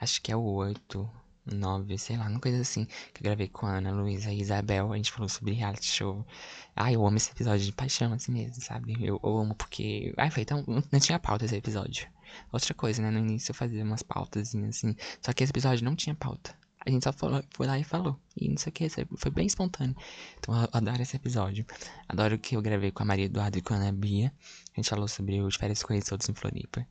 Acho 0.00 0.20
que 0.22 0.32
é 0.32 0.36
o 0.36 0.42
8 0.42 1.08
nove, 1.46 1.96
sei 1.98 2.16
lá, 2.16 2.26
uma 2.26 2.40
coisa 2.40 2.60
assim, 2.60 2.84
que 2.84 3.20
eu 3.20 3.22
gravei 3.22 3.48
com 3.48 3.66
a 3.66 3.76
Ana 3.76 3.92
Luísa 3.92 4.32
e 4.32 4.40
Isabel, 4.40 4.92
a 4.92 4.96
gente 4.96 5.12
falou 5.12 5.28
sobre 5.28 5.54
reality 5.54 5.86
show. 5.86 6.26
Ai, 6.74 6.96
eu 6.96 7.06
amo 7.06 7.16
esse 7.16 7.30
episódio 7.30 7.64
de 7.64 7.72
paixão, 7.72 8.12
assim 8.12 8.32
mesmo, 8.32 8.60
sabe? 8.62 8.96
Eu, 9.00 9.20
eu 9.22 9.38
amo 9.38 9.54
porque. 9.54 10.12
Ai, 10.16 10.30
foi 10.30 10.44
tão. 10.44 10.64
Não 10.92 11.00
tinha 11.00 11.18
pauta 11.18 11.44
esse 11.44 11.56
episódio. 11.56 12.08
Outra 12.52 12.74
coisa, 12.74 13.00
né? 13.00 13.10
No 13.10 13.18
início 13.18 13.50
eu 13.50 13.54
fazia 13.54 13.84
umas 13.84 14.02
pautas 14.02 14.54
assim. 14.54 14.96
Só 15.22 15.32
que 15.32 15.44
esse 15.44 15.52
episódio 15.52 15.84
não 15.84 15.94
tinha 15.94 16.14
pauta. 16.14 16.54
A 16.86 16.90
gente 16.90 17.02
só 17.02 17.12
falou, 17.12 17.42
foi 17.50 17.66
lá 17.66 17.78
e 17.78 17.82
falou. 17.82 18.16
E 18.40 18.48
não 18.48 18.56
sei 18.56 18.70
o 18.70 18.72
que, 18.72 18.88
foi 18.88 19.30
bem 19.32 19.46
espontâneo. 19.46 19.96
Então 20.38 20.54
eu 20.54 20.68
adoro 20.72 21.02
esse 21.02 21.16
episódio. 21.16 21.66
Adoro 22.08 22.38
que 22.38 22.56
eu 22.56 22.62
gravei 22.62 22.92
com 22.92 23.02
a 23.02 23.06
Maria 23.06 23.24
Eduardo 23.24 23.58
e 23.58 23.62
com 23.62 23.74
a 23.74 23.76
Ana 23.76 23.92
Bia. 23.92 24.32
A 24.72 24.76
gente 24.76 24.88
falou 24.88 25.08
sobre 25.08 25.40
os 25.40 25.56
férias 25.56 25.82
conhecidos 25.82 26.28
em 26.28 26.34
Floripa. 26.34 26.86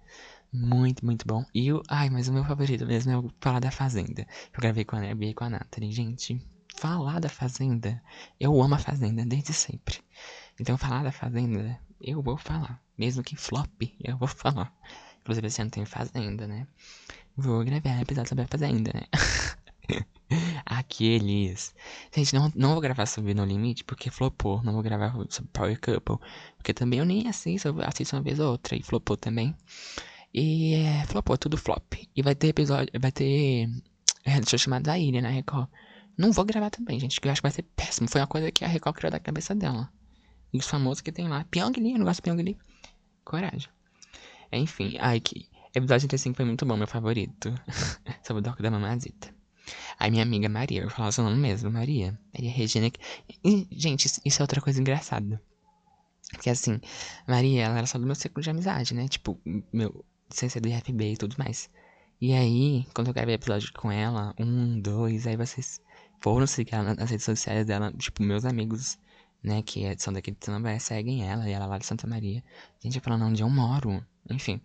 Muito, 0.51 1.05
muito 1.05 1.25
bom. 1.25 1.45
E 1.53 1.71
o. 1.71 1.81
Ai, 1.88 2.10
mas 2.10 2.27
o 2.27 2.34
meu 2.34 2.43
favorito 2.43 2.86
mesmo 2.86 3.12
é 3.12 3.17
o 3.17 3.31
Falar 3.39 3.60
da 3.60 3.71
Fazenda. 3.71 4.27
Eu 4.53 4.60
gravei 4.60 4.84
com 4.84 4.97
a 4.97 4.99
Nebia 4.99 5.29
e 5.29 5.34
com 5.34 5.45
a 5.45 5.49
Nathalie. 5.49 5.91
Gente, 5.93 6.41
falar 6.75 7.21
da 7.21 7.29
Fazenda. 7.29 8.01
Eu 8.38 8.62
amo 8.62 8.75
a 8.75 8.79
Fazenda 8.79 9.25
desde 9.25 9.53
sempre. 9.53 9.99
Então, 10.60 10.77
falar 10.77 11.03
da 11.03 11.12
Fazenda, 11.12 11.79
eu 12.01 12.21
vou 12.21 12.38
falar. 12.38 12.81
Mesmo 12.97 13.23
que 13.23 13.36
flop, 13.36 13.81
eu 14.03 14.17
vou 14.17 14.27
falar. 14.27 14.73
Inclusive, 15.21 15.47
esse 15.47 15.62
ano 15.62 15.71
tem 15.71 15.86
Fazenda, 15.86 16.47
né? 16.47 16.67
Vou 17.36 17.63
gravar 17.63 18.01
episódio 18.01 18.29
sobre 18.29 18.43
a 18.43 18.47
Fazenda, 18.47 18.91
né? 18.93 19.03
Aqueles. 20.65 21.75
Gente, 22.13 22.34
não, 22.34 22.51
não 22.56 22.71
vou 22.71 22.82
gravar 22.82 23.06
sobre 23.06 23.34
No 23.34 23.45
Limite 23.45 23.84
porque 23.84 24.10
flopou. 24.10 24.63
Não 24.63 24.73
vou 24.73 24.82
gravar 24.82 25.13
sobre 25.30 25.51
Power 25.54 25.80
Couple. 25.80 26.17
Porque 26.58 26.73
também 26.73 26.99
eu 26.99 27.06
nem 27.06 27.28
assisto, 27.28 27.67
eu 27.67 27.82
assisto 27.82 28.15
uma 28.15 28.23
vez 28.23 28.39
ou 28.39 28.51
outra 28.51 28.75
e 28.75 28.82
flopou 28.82 29.15
também. 29.15 29.56
E 30.34 30.73
é, 30.75 31.06
flopou, 31.06 31.38
tudo 31.38 31.58
flop. 31.58 31.93
E 32.15 32.21
vai 32.21 32.36
ter 32.36 32.47
episódio, 32.47 32.91
vai 32.99 33.12
ter 33.12 33.69
reality 34.25 34.49
show 34.49 34.60
chamado 34.60 34.89
A 34.89 34.97
Ilha 34.97 35.21
na 35.21 35.30
Record. 35.30 35.69
Não 36.17 36.32
vou 36.32 36.45
gravar 36.45 36.69
também, 36.69 36.99
gente, 36.99 37.21
que 37.21 37.28
eu 37.28 37.32
acho 37.32 37.41
que 37.41 37.47
vai 37.47 37.51
ser 37.51 37.63
péssimo. 37.63 38.10
Foi 38.10 38.21
uma 38.21 38.28
coisa 38.28 38.51
que 38.51 38.65
a 38.65 38.67
Record 38.67 38.95
criou 38.95 39.12
da 39.12 39.19
cabeça 39.19 39.54
dela. 39.54 39.89
E 40.51 40.58
os 40.58 40.67
famosos 40.67 41.01
que 41.01 41.12
tem 41.12 41.28
lá. 41.28 41.45
Pyong 41.51 41.73
Lee, 41.78 41.91
eu 41.91 41.99
não 41.99 42.06
gosto 42.06 42.17
de 42.17 42.21
Pyong 42.23 42.41
Lee. 42.41 42.58
Coragem. 43.23 43.69
Enfim, 44.51 44.97
ai 44.99 45.19
que. 45.19 45.47
Episódio 45.73 46.08
35 46.08 46.38
foi 46.38 46.45
muito 46.45 46.65
bom, 46.65 46.78
meu 46.78 46.88
favorito. 46.88 47.54
Sobre 48.23 48.39
o 48.39 48.41
Doc 48.41 48.62
da 48.62 48.71
Mamazita. 48.71 49.35
Aí 50.06 50.12
minha 50.12 50.22
amiga 50.22 50.48
Maria, 50.48 50.84
eu 50.84 51.04
o 51.04 51.12
seu 51.12 51.24
nome 51.24 51.38
mesmo, 51.38 51.72
Maria. 51.72 52.15
Maria 52.32 52.52
Regina. 52.52 52.91
E, 53.44 53.68
gente, 53.72 54.06
isso 54.24 54.39
é 54.39 54.44
outra 54.44 54.62
coisa 54.62 54.80
engraçada. 54.80 55.41
Porque 56.30 56.48
assim, 56.48 56.80
Maria, 57.28 57.63
ela 57.63 57.80
era 57.80 57.88
só 57.88 57.98
do 57.98 58.06
meu 58.06 58.13
ciclo 58.13 58.44
de 58.44 58.52
amizade, 58.52 58.94
né? 58.94 59.08
Tipo, 59.08 59.41
meu, 59.74 60.06
sem 60.30 60.48
ser 60.48 60.60
do 60.60 60.70
IFB 60.70 61.13
e 61.13 61.18
tudo 61.18 61.36
mais. 61.39 61.72
E 62.22 62.34
aí, 62.34 62.86
quando 62.94 63.08
eu 63.08 63.15
gravei 63.15 63.34
episódio 63.34 63.74
com 63.74 63.91
ela, 63.91 64.36
um, 64.39 64.80
dois, 64.80 65.26
aí 65.26 65.36
vocês 65.36 65.82
foram 66.22 66.46
seguir 66.46 66.76
ela 66.76 66.94
nas 66.94 67.10
redes 67.10 67.26
sociais 67.26 67.65
dela, 67.65 67.91
tipo, 67.94 68.22
meus 68.22 68.46
amigos, 68.46 69.00
né, 69.41 69.63
que 69.63 69.86
é, 69.86 69.98
são 69.98 70.13
daqui 70.13 70.30
de 70.30 70.38
També, 70.38 70.78
seguem 70.78 71.28
ela, 71.28 71.50
e 71.50 71.52
ela 71.52 71.65
lá 71.65 71.80
de 71.80 71.86
Santa 71.88 72.06
Maria. 72.06 72.44
Gente, 72.80 73.00
falando 73.00 73.26
onde 73.26 73.41
eu 73.41 73.50
moro, 73.50 74.06
enfim. 74.30 74.62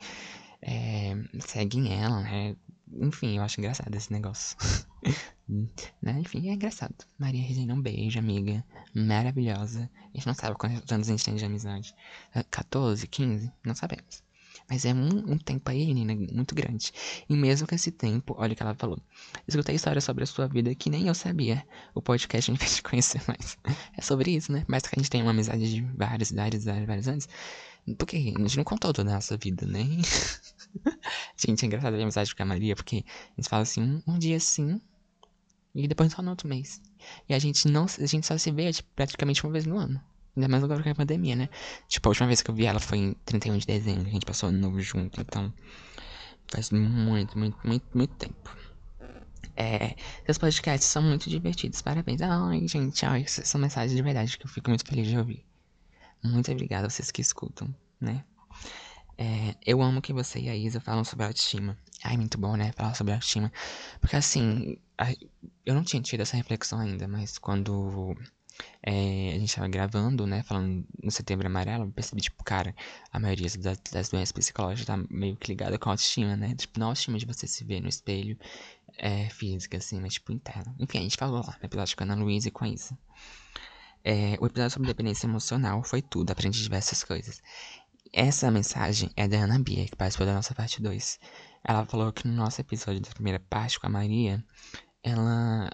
É, 0.60 1.16
seguem 1.40 1.94
ela, 1.98 2.20
né, 2.20 2.56
enfim, 2.92 3.36
eu 3.36 3.42
acho 3.42 3.60
engraçado 3.60 3.94
esse 3.94 4.12
negócio. 4.12 4.56
né? 6.00 6.18
Enfim, 6.20 6.48
é 6.48 6.54
engraçado. 6.54 6.94
Maria 7.18 7.42
Regina, 7.42 7.74
um 7.74 7.80
beijo, 7.80 8.18
amiga. 8.18 8.64
Maravilhosa. 8.94 9.90
A 10.12 10.16
gente 10.16 10.26
não 10.26 10.34
sabe 10.34 10.56
quantos 10.56 10.90
anos 10.92 11.08
a 11.08 11.12
gente 11.12 11.24
tem 11.24 11.34
de 11.34 11.44
amizade. 11.44 11.94
14, 12.50 13.06
15? 13.06 13.52
Não 13.64 13.74
sabemos. 13.74 14.22
Mas 14.68 14.84
é 14.84 14.94
um, 14.94 15.32
um, 15.32 15.38
tempo 15.38 15.68
aí, 15.68 15.84
menina, 15.84 16.14
muito 16.14 16.54
grande. 16.54 16.92
E 17.28 17.34
mesmo 17.34 17.66
com 17.66 17.74
esse 17.74 17.90
tempo, 17.90 18.36
olha 18.38 18.52
o 18.52 18.56
que 18.56 18.62
ela 18.62 18.74
falou. 18.74 19.00
Escutei 19.48 19.74
histórias 19.74 20.04
sobre 20.04 20.22
a 20.22 20.26
sua 20.26 20.46
vida 20.46 20.72
que 20.76 20.88
nem 20.88 21.08
eu 21.08 21.14
sabia. 21.14 21.66
O 21.92 22.00
podcast 22.00 22.50
me 22.52 22.56
fez 22.58 22.80
conhecer 22.80 23.20
mais. 23.26 23.58
É 23.96 24.00
sobre 24.00 24.30
isso, 24.30 24.52
né? 24.52 24.64
Mas 24.68 24.84
que 24.84 24.94
a 24.94 24.98
gente 24.98 25.10
tem 25.10 25.22
uma 25.22 25.32
amizade 25.32 25.68
de 25.68 25.80
vários, 25.96 26.30
vários, 26.30 26.64
vários 26.64 27.08
anos. 27.08 27.28
Porque 27.98 28.16
a 28.16 28.20
gente 28.20 28.56
não 28.56 28.64
contou 28.64 28.92
toda 28.92 29.10
a 29.10 29.14
nossa 29.14 29.36
vida, 29.36 29.66
né? 29.66 29.84
gente, 31.36 31.64
é 31.64 31.66
engraçado 31.66 31.94
a 31.94 32.02
amizade 32.02 32.34
com 32.34 32.42
a 32.42 32.46
Maria, 32.46 32.74
porque 32.74 33.04
a 33.06 33.40
gente 33.40 33.48
fala 33.48 33.62
assim, 33.62 34.02
um, 34.06 34.18
dia 34.18 34.38
sim, 34.40 34.80
E 35.74 35.86
depois 35.86 36.12
só 36.12 36.22
no 36.22 36.30
outro 36.30 36.48
mês. 36.48 36.80
E 37.28 37.34
a 37.34 37.38
gente 37.38 37.68
não. 37.68 37.86
A 37.86 38.06
gente 38.06 38.26
só 38.26 38.36
se 38.36 38.50
vê 38.50 38.72
tipo, 38.72 38.88
praticamente 38.94 39.44
uma 39.44 39.52
vez 39.52 39.66
no 39.66 39.76
ano. 39.76 40.00
Ainda 40.36 40.48
mais 40.48 40.62
agora 40.62 40.82
com 40.82 40.90
a 40.90 40.94
pandemia, 40.94 41.34
né? 41.34 41.48
Tipo, 41.88 42.08
a 42.08 42.10
última 42.10 42.26
vez 42.26 42.40
que 42.42 42.50
eu 42.50 42.54
vi 42.54 42.66
ela 42.66 42.80
foi 42.80 42.98
em 42.98 43.12
31 43.24 43.58
de 43.58 43.66
dezembro. 43.66 44.08
A 44.08 44.12
gente 44.12 44.26
passou 44.26 44.48
ano 44.48 44.58
novo 44.58 44.80
junto. 44.80 45.20
Então. 45.20 45.52
Faz 46.48 46.70
muito, 46.70 47.38
muito, 47.38 47.56
muito, 47.64 47.86
muito 47.94 48.14
tempo. 48.16 48.56
É, 49.56 49.94
seus 50.24 50.38
podcasts 50.38 50.88
são 50.88 51.02
muito 51.02 51.28
divertidos. 51.28 51.82
Parabéns. 51.82 52.20
Ai, 52.22 52.66
gente, 52.66 53.04
ai, 53.06 53.26
são 53.26 53.60
mensagens 53.60 53.94
de 53.94 54.02
verdade 54.02 54.36
que 54.38 54.46
eu 54.46 54.50
fico 54.50 54.70
muito 54.70 54.84
feliz 54.84 55.06
de 55.06 55.16
ouvir. 55.16 55.44
Muito 56.22 56.50
obrigada 56.50 56.86
a 56.86 56.90
vocês 56.90 57.10
que 57.10 57.20
escutam, 57.20 57.74
né? 58.00 58.24
É, 59.20 59.54
eu 59.66 59.82
amo 59.82 60.00
que 60.00 60.14
você 60.14 60.40
e 60.40 60.48
a 60.48 60.56
Isa 60.56 60.80
falam 60.80 61.04
sobre 61.04 61.26
autoestima. 61.26 61.76
Ai, 62.02 62.16
muito 62.16 62.38
bom, 62.38 62.56
né? 62.56 62.72
Falar 62.72 62.94
sobre 62.94 63.12
autoestima. 63.12 63.52
Porque 64.00 64.16
assim, 64.16 64.78
eu 65.66 65.74
não 65.74 65.84
tinha 65.84 66.00
tido 66.00 66.22
essa 66.22 66.38
reflexão 66.38 66.80
ainda, 66.80 67.06
mas 67.06 67.36
quando 67.36 68.16
é, 68.82 69.34
a 69.34 69.38
gente 69.38 69.54
tava 69.54 69.68
gravando, 69.68 70.26
né? 70.26 70.42
Falando 70.42 70.86
no 71.02 71.10
setembro 71.10 71.46
amarelo, 71.46 71.84
eu 71.84 71.92
percebi, 71.92 72.22
tipo, 72.22 72.42
cara, 72.42 72.74
a 73.12 73.20
maioria 73.20 73.46
das, 73.58 73.78
das 73.92 74.08
doenças 74.08 74.32
psicológicas 74.32 74.86
tá 74.86 74.96
meio 75.10 75.36
que 75.36 75.48
ligada 75.48 75.78
com 75.78 75.90
a 75.90 75.92
autoestima, 75.92 76.34
né? 76.34 76.54
Tipo, 76.54 76.80
não 76.80 76.86
a 76.86 76.90
autoestima 76.92 77.18
de 77.18 77.26
você 77.26 77.46
se 77.46 77.62
ver 77.62 77.82
no 77.82 77.90
espelho 77.90 78.38
é, 78.96 79.28
física, 79.28 79.76
assim, 79.76 80.00
mas 80.00 80.14
tipo, 80.14 80.32
interna. 80.32 80.74
Enfim, 80.78 80.96
a 80.96 81.02
gente 81.02 81.18
falou 81.18 81.44
lá 81.46 81.58
no 81.60 81.66
episódio 81.66 81.94
com 81.94 82.04
a 82.04 82.06
Ana 82.06 82.14
Luísa 82.14 82.48
e 82.48 82.50
com 82.50 82.64
a 82.64 82.68
Isa. 82.68 82.96
É, 84.02 84.38
o 84.40 84.46
episódio 84.46 84.70
sobre 84.70 84.88
dependência 84.88 85.26
emocional 85.26 85.82
foi 85.84 86.00
tudo, 86.00 86.30
aprendi 86.30 86.62
diversas 86.62 87.04
coisas. 87.04 87.42
Essa 88.12 88.50
mensagem 88.50 89.10
é 89.16 89.28
da 89.28 89.38
Ana 89.38 89.58
Bia, 89.58 89.86
que 89.86 89.94
participou 89.94 90.26
da 90.26 90.34
nossa 90.34 90.52
parte 90.52 90.82
2. 90.82 91.20
Ela 91.64 91.86
falou 91.86 92.12
que 92.12 92.26
no 92.26 92.34
nosso 92.34 92.60
episódio 92.60 93.00
da 93.00 93.10
primeira 93.10 93.38
parte 93.38 93.78
com 93.78 93.86
a 93.86 93.90
Maria, 93.90 94.44
ela 95.02 95.70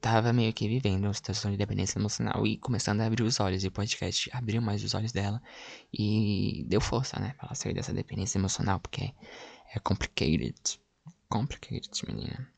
tava 0.00 0.32
meio 0.32 0.52
que 0.52 0.68
vivendo 0.68 1.04
uma 1.04 1.14
situação 1.14 1.50
de 1.50 1.56
dependência 1.56 1.98
emocional 1.98 2.44
e 2.44 2.58
começando 2.58 3.02
a 3.02 3.06
abrir 3.06 3.22
os 3.22 3.38
olhos. 3.38 3.62
E 3.62 3.68
o 3.68 3.72
podcast 3.72 4.28
abriu 4.32 4.60
mais 4.60 4.82
os 4.82 4.94
olhos 4.94 5.12
dela 5.12 5.40
e 5.92 6.64
deu 6.68 6.80
força, 6.80 7.20
né? 7.20 7.34
Pra 7.36 7.46
ela 7.46 7.54
sair 7.54 7.74
dessa 7.74 7.92
dependência 7.92 8.38
emocional, 8.38 8.80
porque 8.80 9.12
é 9.72 9.78
complicated. 9.78 10.80
Complicated, 11.28 11.90
menina. 12.06 12.48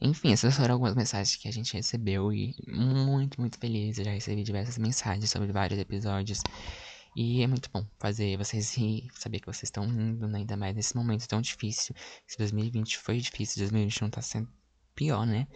Enfim, 0.00 0.32
essas 0.32 0.56
foram 0.56 0.74
algumas 0.74 0.94
mensagens 0.94 1.36
que 1.36 1.48
a 1.48 1.52
gente 1.52 1.74
recebeu 1.74 2.32
e 2.32 2.54
muito, 2.66 3.38
muito 3.38 3.58
feliz. 3.58 3.98
Eu 3.98 4.06
já 4.06 4.10
recebi 4.12 4.42
diversas 4.42 4.78
mensagens 4.78 5.30
sobre 5.30 5.52
vários 5.52 5.78
episódios. 5.78 6.40
E 7.16 7.42
é 7.42 7.46
muito 7.46 7.68
bom 7.72 7.84
fazer 7.98 8.36
vocês 8.36 8.74
rir, 8.76 9.08
saber 9.14 9.40
que 9.40 9.46
vocês 9.46 9.64
estão 9.64 9.84
rindo, 9.84 10.28
né? 10.28 10.38
ainda 10.38 10.56
mais 10.56 10.76
nesse 10.76 10.96
momento 10.96 11.26
tão 11.26 11.40
difícil. 11.40 11.94
Se 12.26 12.38
2020 12.38 12.98
foi 12.98 13.18
difícil, 13.18 13.60
2021 13.62 14.10
tá 14.10 14.22
sendo 14.22 14.48
pior, 14.94 15.26
né? 15.26 15.48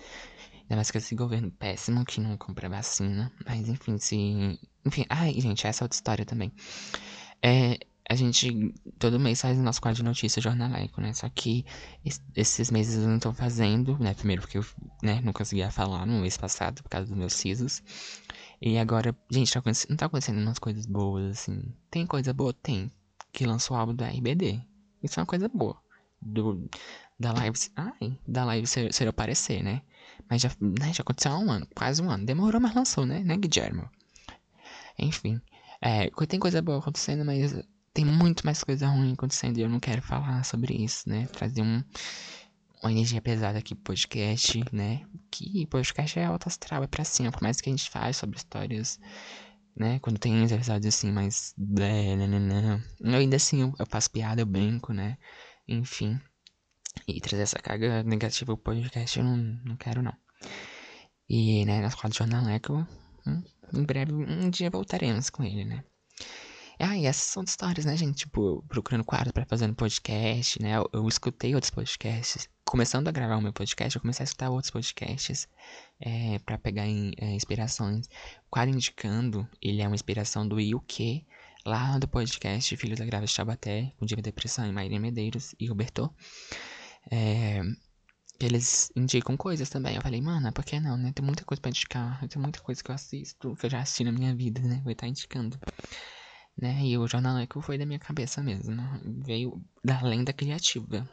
Ainda 0.63 0.77
mais 0.77 0.91
com 0.91 0.99
esse 0.99 1.15
governo 1.15 1.51
péssimo 1.51 2.05
que 2.05 2.21
não 2.21 2.37
compra 2.37 2.69
vacina. 2.69 3.31
Mas 3.47 3.69
enfim, 3.69 3.99
se. 3.99 4.59
Enfim, 4.85 5.05
ai, 5.09 5.39
gente, 5.41 5.67
essa 5.67 5.83
é 5.83 5.85
outra 5.85 5.97
história 5.97 6.25
também. 6.25 6.53
É, 7.43 7.79
a 8.09 8.15
gente 8.15 8.75
todo 8.99 9.19
mês 9.21 9.41
faz 9.41 9.59
o 9.59 9.63
nosso 9.63 9.81
quadro 9.81 9.97
de 9.97 10.03
notícias 10.03 10.43
jornaleco, 10.43 11.01
né? 11.01 11.13
Só 11.13 11.29
que 11.29 11.65
esses 12.35 12.71
meses 12.71 13.03
eu 13.03 13.09
não 13.09 13.19
tô 13.19 13.33
fazendo, 13.33 13.99
né? 13.99 14.15
Primeiro 14.15 14.43
porque 14.43 14.59
eu 14.59 14.65
né, 15.03 15.21
não 15.23 15.33
conseguia 15.33 15.71
falar 15.71 16.07
no 16.07 16.21
mês 16.21 16.37
passado 16.37 16.83
por 16.83 16.89
causa 16.89 17.09
dos 17.09 17.17
meus 17.17 17.35
sisos. 17.35 17.83
E 18.67 18.79
agora, 18.79 19.15
gente, 19.31 19.53
tá 19.53 19.63
não 19.91 19.97
tá 19.97 20.07
acontecendo 20.07 20.41
umas 20.41 20.59
coisas 20.59 20.87
boas, 20.87 21.33
assim. 21.33 21.63
Tem 21.91 22.07
coisa 22.07 22.33
boa? 22.33 22.51
Tem. 22.55 22.91
Que 23.31 23.45
lançou 23.45 23.77
o 23.77 23.81
álbum 23.81 23.95
da 23.95 24.09
RBD. 24.09 24.59
Isso 25.03 25.21
é 25.21 25.23
uma 25.23 25.27
coisa 25.27 25.51
boa. 25.51 25.77
Do, 26.19 26.67
da 27.21 27.35
live. 27.35 27.59
Ai, 27.77 28.19
da 28.27 28.43
live 28.47 28.67
ser, 28.67 28.91
ser 28.95 29.07
aparecer, 29.07 29.63
né? 29.63 29.83
Mas 30.31 30.41
já, 30.41 30.51
né, 30.59 30.95
já 30.95 31.03
aconteceu 31.03 31.33
há 31.33 31.39
um 31.39 31.51
ano, 31.51 31.69
quase 31.75 32.01
um 32.01 32.11
ano. 32.11 32.25
Demorou, 32.25 32.59
mas 32.59 32.75
lançou, 32.75 33.05
né? 33.05 33.23
Né, 33.23 33.37
Guilherme? 33.37 33.85
Enfim. 34.99 35.43
É, 35.79 36.09
tem 36.27 36.41
coisa 36.41 36.63
boa 36.63 36.79
acontecendo, 36.79 37.23
mas 37.23 37.55
tem 37.93 38.07
muito 38.07 38.47
mais 38.47 38.65
coisa 38.65 38.89
ruim 38.89 39.13
acontecendo 39.13 39.59
e 39.59 39.61
eu 39.61 39.69
não 39.69 39.79
quero 39.79 40.01
falar 40.01 40.43
sobre 40.43 40.73
isso, 40.73 41.07
né? 41.07 41.27
Trazer 41.27 41.61
um, 41.61 41.85
uma 42.83 42.91
energia 42.91 43.21
pesada 43.21 43.59
aqui 43.59 43.75
pro 43.75 43.85
podcast, 43.85 44.65
né? 44.73 45.03
Que 45.37 45.67
podcast 45.67 46.17
é 46.17 46.27
alto 46.27 46.47
astral, 46.47 46.85
é 46.85 46.87
pra 46.87 47.03
cima. 47.03 47.33
Por 47.33 47.43
mais 47.43 47.61
que 47.61 47.69
a 47.69 47.73
gente 47.73 47.91
faz 47.91 48.17
sobre 48.17 48.37
histórias, 48.37 49.01
né? 49.77 49.99
Quando 49.99 50.17
tem 50.17 50.45
episódios 50.45 50.95
assim, 50.95 51.11
mas. 51.11 51.53
Né, 51.59 52.15
né, 52.15 52.29
né, 52.29 52.85
eu 53.01 53.15
ainda 53.15 53.35
assim 53.35 53.63
eu, 53.63 53.75
eu 53.77 53.85
faço 53.85 54.13
piada, 54.13 54.43
eu 54.43 54.47
brinco, 54.47 54.93
né? 54.93 55.19
Enfim. 55.67 56.21
E 57.09 57.21
trazer 57.21 57.43
essa 57.43 57.59
carga 57.59 58.05
negativa 58.05 58.57
pro 58.57 58.63
podcast 58.63 59.19
eu 59.19 59.25
não, 59.25 59.37
não 59.37 59.77
quero, 59.77 60.03
não. 60.03 60.17
E, 61.29 61.65
né, 61.65 61.81
nas 61.81 61.97
quadras 61.97 62.17
jornaleco, 62.17 62.87
hum, 63.27 63.43
em 63.73 63.83
breve, 63.83 64.13
um 64.13 64.49
dia 64.51 64.71
voltaremos 64.71 65.31
com 65.31 65.43
ele, 65.43 65.65
né? 65.65 65.83
Ah, 66.79 66.97
e 66.97 67.07
essas 67.07 67.25
são 67.25 67.43
histórias, 67.43 67.85
né, 67.85 67.97
gente? 67.97 68.19
Tipo, 68.19 68.65
procurando 68.69 69.05
quadro 69.05 69.33
para 69.33 69.47
fazer 69.47 69.67
um 69.67 69.75
podcast, 69.75 70.63
né? 70.63 70.77
Eu, 70.77 70.89
eu, 70.93 71.09
escutei 71.09 71.57
outros 71.57 71.71
podcasts. 71.71 72.49
Começando 72.75 73.07
a 73.07 73.13
gravar 73.13 73.37
o 73.37 73.41
meu 73.41 73.53
podcast, 73.53 73.95
eu 73.95 74.01
comecei 74.03 74.25
a 74.25 74.27
escutar 74.27 74.51
outros 74.51 74.73
podcasts 74.73 75.47
é, 76.01 76.41
para 76.41 76.59
pegar 76.59 76.83
é, 76.83 77.27
inspirações. 77.33 78.09
O 78.51 78.61
indicando, 78.63 79.49
ele 79.63 79.81
é 79.81 79.87
uma 79.87 79.95
inspiração 79.95 80.45
do 80.49 80.57
que 80.81 81.25
lá 81.65 81.97
do 82.01 82.09
podcast 82.09 82.77
Filhos 82.77 82.99
da 82.99 83.05
Grávida 83.05 83.29
de 83.29 83.37
Tabaté, 83.37 83.93
com 83.97 84.05
Diva 84.05 84.21
Depressão, 84.21 84.67
e 84.67 84.73
Maíra 84.73 84.99
Medeiros 84.99 85.55
e 85.61 85.69
Roberto. 85.69 86.13
É, 87.13 87.63
eles 88.41 88.91
indicam 88.97 89.37
coisas 89.37 89.71
também. 89.71 89.95
Eu 89.95 90.03
falei, 90.03 90.21
mano, 90.21 90.53
por 90.53 90.65
que 90.65 90.81
não, 90.81 90.97
né? 90.97 91.13
Tem 91.15 91.25
muita 91.25 91.45
coisa 91.45 91.61
pra 91.61 91.69
indicar. 91.69 92.27
Tem 92.27 92.43
muita 92.43 92.59
coisa 92.59 92.83
que 92.83 92.91
eu 92.91 92.95
assisto, 92.97 93.55
que 93.55 93.67
eu 93.67 93.71
já 93.71 93.83
assisti 93.83 94.03
na 94.03 94.11
minha 94.11 94.35
vida, 94.35 94.61
né? 94.61 94.81
Vou 94.83 94.91
estar 94.91 95.07
indicando 95.07 95.61
né? 96.57 96.81
E 96.85 96.97
o 96.97 97.07
jornaleco 97.07 97.61
foi 97.61 97.77
da 97.79 97.87
minha 97.87 97.99
cabeça 97.99 98.43
mesmo. 98.43 98.77
Veio 99.25 99.63
da 99.83 100.01
lenda 100.03 100.33
criativa. 100.33 101.09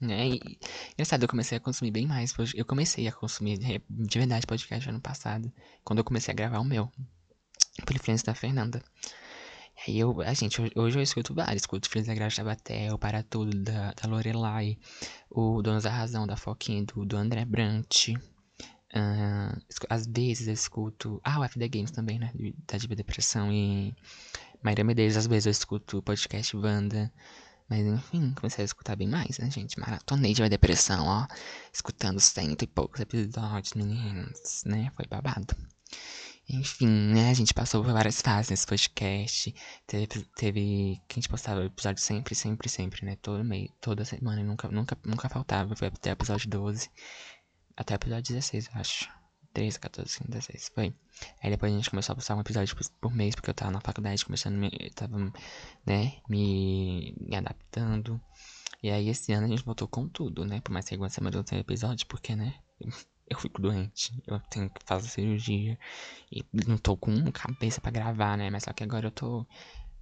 Né? 0.00 0.28
E, 0.28 0.58
engraçado, 0.92 1.22
eu 1.22 1.28
comecei 1.28 1.58
a 1.58 1.60
consumir 1.60 1.90
bem 1.90 2.06
mais. 2.06 2.34
Eu 2.54 2.64
comecei 2.64 3.08
a 3.08 3.12
consumir 3.12 3.58
de 3.58 4.18
verdade 4.18 4.46
podcast 4.46 4.88
ano 4.88 5.00
passado. 5.00 5.52
Quando 5.84 5.98
eu 5.98 6.04
comecei 6.04 6.32
a 6.32 6.36
gravar 6.36 6.60
o 6.60 6.64
meu. 6.64 6.90
Por 7.84 7.94
influência 7.94 8.26
da 8.26 8.34
Fernanda. 8.34 8.82
E 9.86 9.90
aí 9.90 9.98
eu, 9.98 10.20
a 10.20 10.34
gente, 10.34 10.60
hoje 10.74 10.98
eu 10.98 11.02
escuto 11.02 11.34
vários. 11.34 11.62
Escuto 11.62 11.88
Filhos 11.88 12.06
da 12.06 12.14
Graça 12.14 12.42
da 12.42 12.50
Baté, 12.50 12.92
o 12.92 12.98
Para 12.98 13.22
Tudo 13.22 13.56
da, 13.56 13.92
da 13.92 14.08
Lorelai. 14.08 14.78
O 15.30 15.62
Donos 15.62 15.84
da 15.84 15.90
Razão 15.90 16.26
da 16.26 16.36
Foquinha 16.36 16.84
do, 16.84 17.04
do 17.04 17.16
André 17.16 17.44
Brant. 17.44 18.08
Uh, 18.94 19.60
às 19.88 20.06
vezes 20.06 20.46
eu 20.46 20.54
escuto. 20.54 21.20
Ah, 21.24 21.40
o 21.40 21.44
FD 21.44 21.68
Games 21.68 21.90
também, 21.90 22.18
né? 22.18 22.32
Da 22.66 22.78
Diva 22.78 22.94
Depressão 22.94 23.52
e 23.52 23.94
Maria 24.62 24.84
Medeiros, 24.84 25.16
às 25.16 25.26
vezes 25.26 25.46
eu 25.46 25.52
escuto 25.52 25.98
o 25.98 26.02
podcast 26.02 26.56
Wanda. 26.56 27.12
Mas 27.68 27.86
enfim, 27.86 28.32
comecei 28.34 28.62
a 28.62 28.66
escutar 28.66 28.96
bem 28.96 29.08
mais, 29.08 29.38
né, 29.38 29.50
gente? 29.50 29.78
Maratonei 29.78 30.32
de 30.32 30.48
depressão, 30.48 31.06
ó. 31.06 31.26
Escutando 31.72 32.18
cento 32.18 32.62
e 32.62 32.66
poucos 32.66 33.00
episódios, 33.00 33.74
meninos, 33.74 34.62
né? 34.64 34.90
Foi 34.96 35.06
babado. 35.06 35.54
Enfim, 36.48 36.86
né? 36.86 37.30
A 37.30 37.34
gente 37.34 37.52
passou 37.52 37.84
por 37.84 37.92
várias 37.92 38.22
fases 38.22 38.50
nesse 38.50 38.66
podcast. 38.66 39.54
Teve, 39.86 40.06
teve 40.34 41.00
que 41.06 41.14
a 41.14 41.20
gente 41.20 41.28
postava 41.28 41.64
episódio 41.64 42.02
sempre, 42.02 42.34
sempre, 42.34 42.68
sempre, 42.70 43.04
né? 43.04 43.16
Todo 43.16 43.44
mês, 43.44 43.70
toda 43.80 44.04
semana, 44.04 44.42
nunca, 44.42 44.68
nunca, 44.68 44.96
nunca 45.04 45.28
faltava. 45.28 45.76
Foi 45.76 45.88
até 45.88 46.10
o 46.10 46.12
episódio 46.14 46.48
12. 46.48 46.90
Até 47.76 47.94
o 47.94 47.96
episódio 47.96 48.34
16, 48.34 48.70
eu 48.72 48.80
acho. 48.80 49.17
13, 49.58 49.80
14, 49.80 50.18
15, 50.18 50.30
16, 50.30 50.68
foi. 50.72 50.94
Aí 51.42 51.50
depois 51.50 51.72
a 51.72 51.76
gente 51.76 51.90
começou 51.90 52.12
a 52.12 52.16
postar 52.16 52.36
um 52.36 52.40
episódio 52.40 52.76
por, 52.76 52.88
por 53.00 53.12
mês, 53.12 53.34
porque 53.34 53.50
eu 53.50 53.54
tava 53.54 53.72
na 53.72 53.80
faculdade, 53.80 54.24
começando, 54.24 54.54
me, 54.54 54.70
tava, 54.94 55.18
né, 55.84 56.12
me, 56.28 57.12
me 57.20 57.36
adaptando. 57.36 58.20
E 58.80 58.88
aí 58.88 59.08
esse 59.08 59.32
ano 59.32 59.46
a 59.46 59.48
gente 59.48 59.64
voltou 59.64 59.88
com 59.88 60.08
tudo, 60.08 60.44
né, 60.44 60.60
por 60.60 60.70
mais 60.70 60.88
que 60.88 60.94
algumas 60.94 61.16
não 61.18 61.42
tenha 61.42 61.60
episódio, 61.60 62.06
porque, 62.06 62.36
né, 62.36 62.54
eu 63.28 63.36
fico 63.36 63.60
doente, 63.60 64.22
eu 64.28 64.38
tenho 64.48 64.70
que 64.70 64.80
fazer 64.86 65.08
cirurgia, 65.08 65.76
e 66.30 66.44
não 66.66 66.78
tô 66.78 66.96
com 66.96 67.12
cabeça 67.32 67.80
pra 67.80 67.90
gravar, 67.90 68.38
né, 68.38 68.50
mas 68.50 68.62
só 68.62 68.72
que 68.72 68.84
agora 68.84 69.08
eu 69.08 69.10
tô 69.10 69.44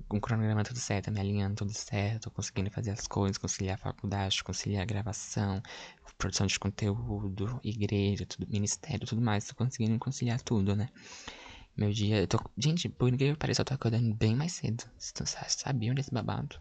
o 0.09 0.21
cronograma 0.21 0.62
tudo 0.62 0.79
certo, 0.79 1.11
me 1.11 1.21
alinhando 1.21 1.57
tudo 1.57 1.73
certo, 1.73 2.31
conseguindo 2.31 2.71
fazer 2.71 2.90
as 2.90 3.07
coisas, 3.07 3.38
conciliar 3.38 3.75
a 3.75 3.79
faculdade, 3.79 4.45
conciliar 4.45 4.83
a 4.83 4.87
gravação, 4.87 5.62
produção 6.16 6.47
de 6.47 6.59
conteúdo, 6.59 7.61
igreja, 7.62 8.25
tudo, 8.25 8.47
ministério, 8.49 9.07
tudo 9.07 9.21
mais, 9.21 9.47
tô 9.47 9.55
conseguindo 9.55 9.99
conciliar 9.99 10.40
tudo, 10.40 10.75
né? 10.75 10.88
Meu 11.77 11.92
dia, 11.92 12.21
eu 12.21 12.27
tô. 12.27 12.38
Gente, 12.57 12.88
por 12.88 13.11
ninguém 13.11 13.35
que 13.35 13.61
eu 13.61 13.64
tô 13.64 13.75
acordando 13.75 14.14
bem 14.14 14.35
mais 14.35 14.53
cedo. 14.53 14.85
Vocês 14.99 15.37
sabiam 15.49 15.95
desse 15.95 16.11
babado? 16.11 16.59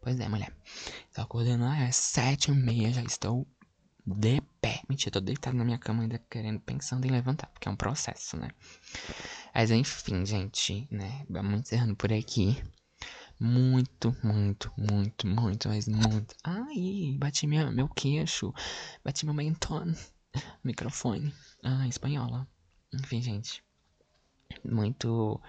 Pois 0.00 0.18
é, 0.18 0.28
mulher. 0.28 0.50
Tô 1.12 1.20
acordando 1.20 1.64
às 1.64 1.96
sete 1.96 2.50
e 2.50 2.54
meia, 2.54 2.92
já 2.92 3.02
estou 3.02 3.46
de 4.06 4.40
pé. 4.60 4.82
Mentira, 4.88 5.10
tô 5.10 5.20
deitado 5.20 5.56
na 5.56 5.64
minha 5.64 5.78
cama 5.78 6.02
ainda 6.02 6.18
querendo, 6.30 6.60
pensando 6.60 7.04
em 7.06 7.10
levantar, 7.10 7.48
porque 7.48 7.68
é 7.68 7.70
um 7.70 7.76
processo, 7.76 8.36
né? 8.36 8.50
Mas 9.52 9.70
enfim, 9.70 10.24
gente, 10.24 10.86
né? 10.90 11.26
Vamos 11.28 11.60
encerrando 11.60 11.96
por 11.96 12.12
aqui. 12.12 12.56
Muito, 13.38 14.16
muito, 14.22 14.72
muito, 14.78 15.26
muito, 15.26 15.68
mas 15.68 15.88
muito. 15.88 16.34
Ai, 16.42 17.16
bati 17.18 17.46
minha, 17.46 17.70
meu 17.70 17.88
queixo. 17.88 18.54
Bati 19.04 19.26
meu 19.26 19.34
mentón. 19.34 19.92
microfone. 20.64 21.34
Ah, 21.62 21.86
espanhola. 21.88 22.48
Enfim, 22.94 23.20
gente. 23.20 23.62
Muito, 24.64 25.40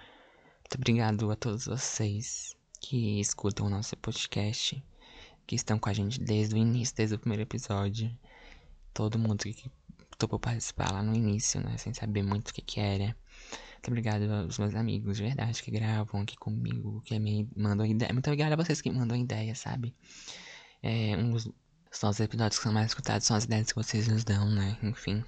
muito 0.60 0.74
obrigado 0.74 1.30
a 1.30 1.36
todos 1.36 1.66
vocês 1.66 2.56
que 2.80 3.20
escutam 3.20 3.66
o 3.66 3.70
nosso 3.70 3.96
podcast, 3.96 4.84
que 5.46 5.54
estão 5.54 5.78
com 5.78 5.88
a 5.88 5.92
gente 5.92 6.20
desde 6.20 6.54
o 6.54 6.58
início, 6.58 6.94
desde 6.94 7.14
o 7.14 7.18
primeiro 7.18 7.42
episódio. 7.42 8.14
Todo 8.98 9.16
mundo 9.16 9.44
que 9.44 9.70
topou 10.18 10.40
participar 10.40 10.90
lá 10.92 11.04
no 11.04 11.14
início, 11.14 11.60
né? 11.60 11.76
Sem 11.76 11.94
saber 11.94 12.24
muito 12.24 12.48
o 12.48 12.52
que, 12.52 12.60
que 12.60 12.80
era. 12.80 13.04
Muito 13.04 13.86
obrigado 13.86 14.24
aos 14.24 14.58
meus 14.58 14.74
amigos 14.74 15.18
de 15.18 15.22
verdade 15.22 15.62
que 15.62 15.70
gravam 15.70 16.22
aqui 16.22 16.36
comigo, 16.36 17.00
que 17.04 17.16
me 17.16 17.48
mandam 17.56 17.86
ideia. 17.86 18.12
Muito 18.12 18.26
obrigado 18.26 18.54
a 18.54 18.56
vocês 18.56 18.80
que 18.80 18.90
mandam 18.90 19.16
ideia, 19.16 19.54
sabe? 19.54 19.94
É, 20.82 21.16
um 21.16 21.30
dos 21.30 21.48
nossos 22.02 22.18
episódios 22.18 22.58
que 22.58 22.64
são 22.64 22.72
mais 22.72 22.88
escutados 22.88 23.24
são 23.24 23.36
as 23.36 23.44
ideias 23.44 23.68
que 23.68 23.76
vocês 23.76 24.08
nos 24.08 24.24
dão, 24.24 24.50
né? 24.50 24.76
Enfim. 24.82 25.22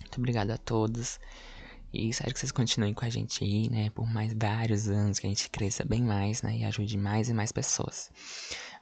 Muito 0.00 0.16
obrigado 0.16 0.50
a 0.50 0.56
todos. 0.56 1.20
E 1.92 2.08
espero 2.08 2.32
que 2.32 2.40
vocês 2.40 2.52
continuem 2.52 2.94
com 2.94 3.04
a 3.04 3.10
gente 3.10 3.44
aí, 3.44 3.68
né? 3.68 3.90
Por 3.90 4.10
mais 4.10 4.32
vários 4.32 4.88
anos, 4.88 5.18
que 5.18 5.26
a 5.26 5.28
gente 5.28 5.50
cresça 5.50 5.84
bem 5.84 6.02
mais, 6.02 6.40
né? 6.40 6.56
E 6.56 6.64
ajude 6.64 6.96
mais 6.96 7.28
e 7.28 7.34
mais 7.34 7.52
pessoas. 7.52 8.10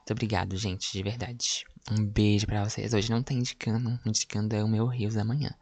Muito 0.07 0.19
obrigado, 0.19 0.55
gente, 0.55 0.93
de 0.93 1.03
verdade. 1.03 1.65
Um 1.91 2.01
beijo 2.05 2.47
para 2.47 2.63
vocês. 2.63 2.93
Hoje 2.93 3.11
não 3.11 3.21
tem 3.21 3.39
indicando, 3.39 3.99
indicando 4.05 4.55
é 4.55 4.63
o 4.63 4.67
meu 4.67 4.87
Rios 4.87 5.15
da 5.15 5.25
Manhã. 5.25 5.53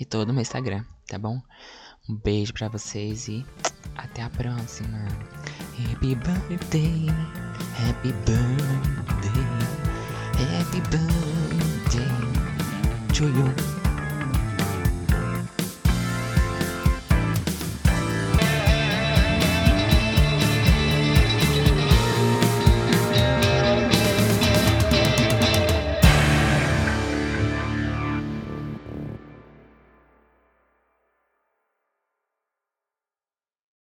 E 0.00 0.04
todo 0.06 0.30
o 0.30 0.32
meu 0.32 0.40
Instagram, 0.40 0.82
tá 1.06 1.18
bom? 1.18 1.38
Um 2.08 2.16
beijo 2.16 2.54
para 2.54 2.68
vocês 2.68 3.28
e 3.28 3.44
até 3.94 4.22
a 4.22 4.30
próxima. 4.30 4.96
Happy 5.78 6.14
birthday, 6.14 7.06
happy 7.86 8.12
birthday, 8.24 9.44
happy 10.40 10.80
birthday 10.88 12.08
to 13.12 13.24
you. 13.24 13.81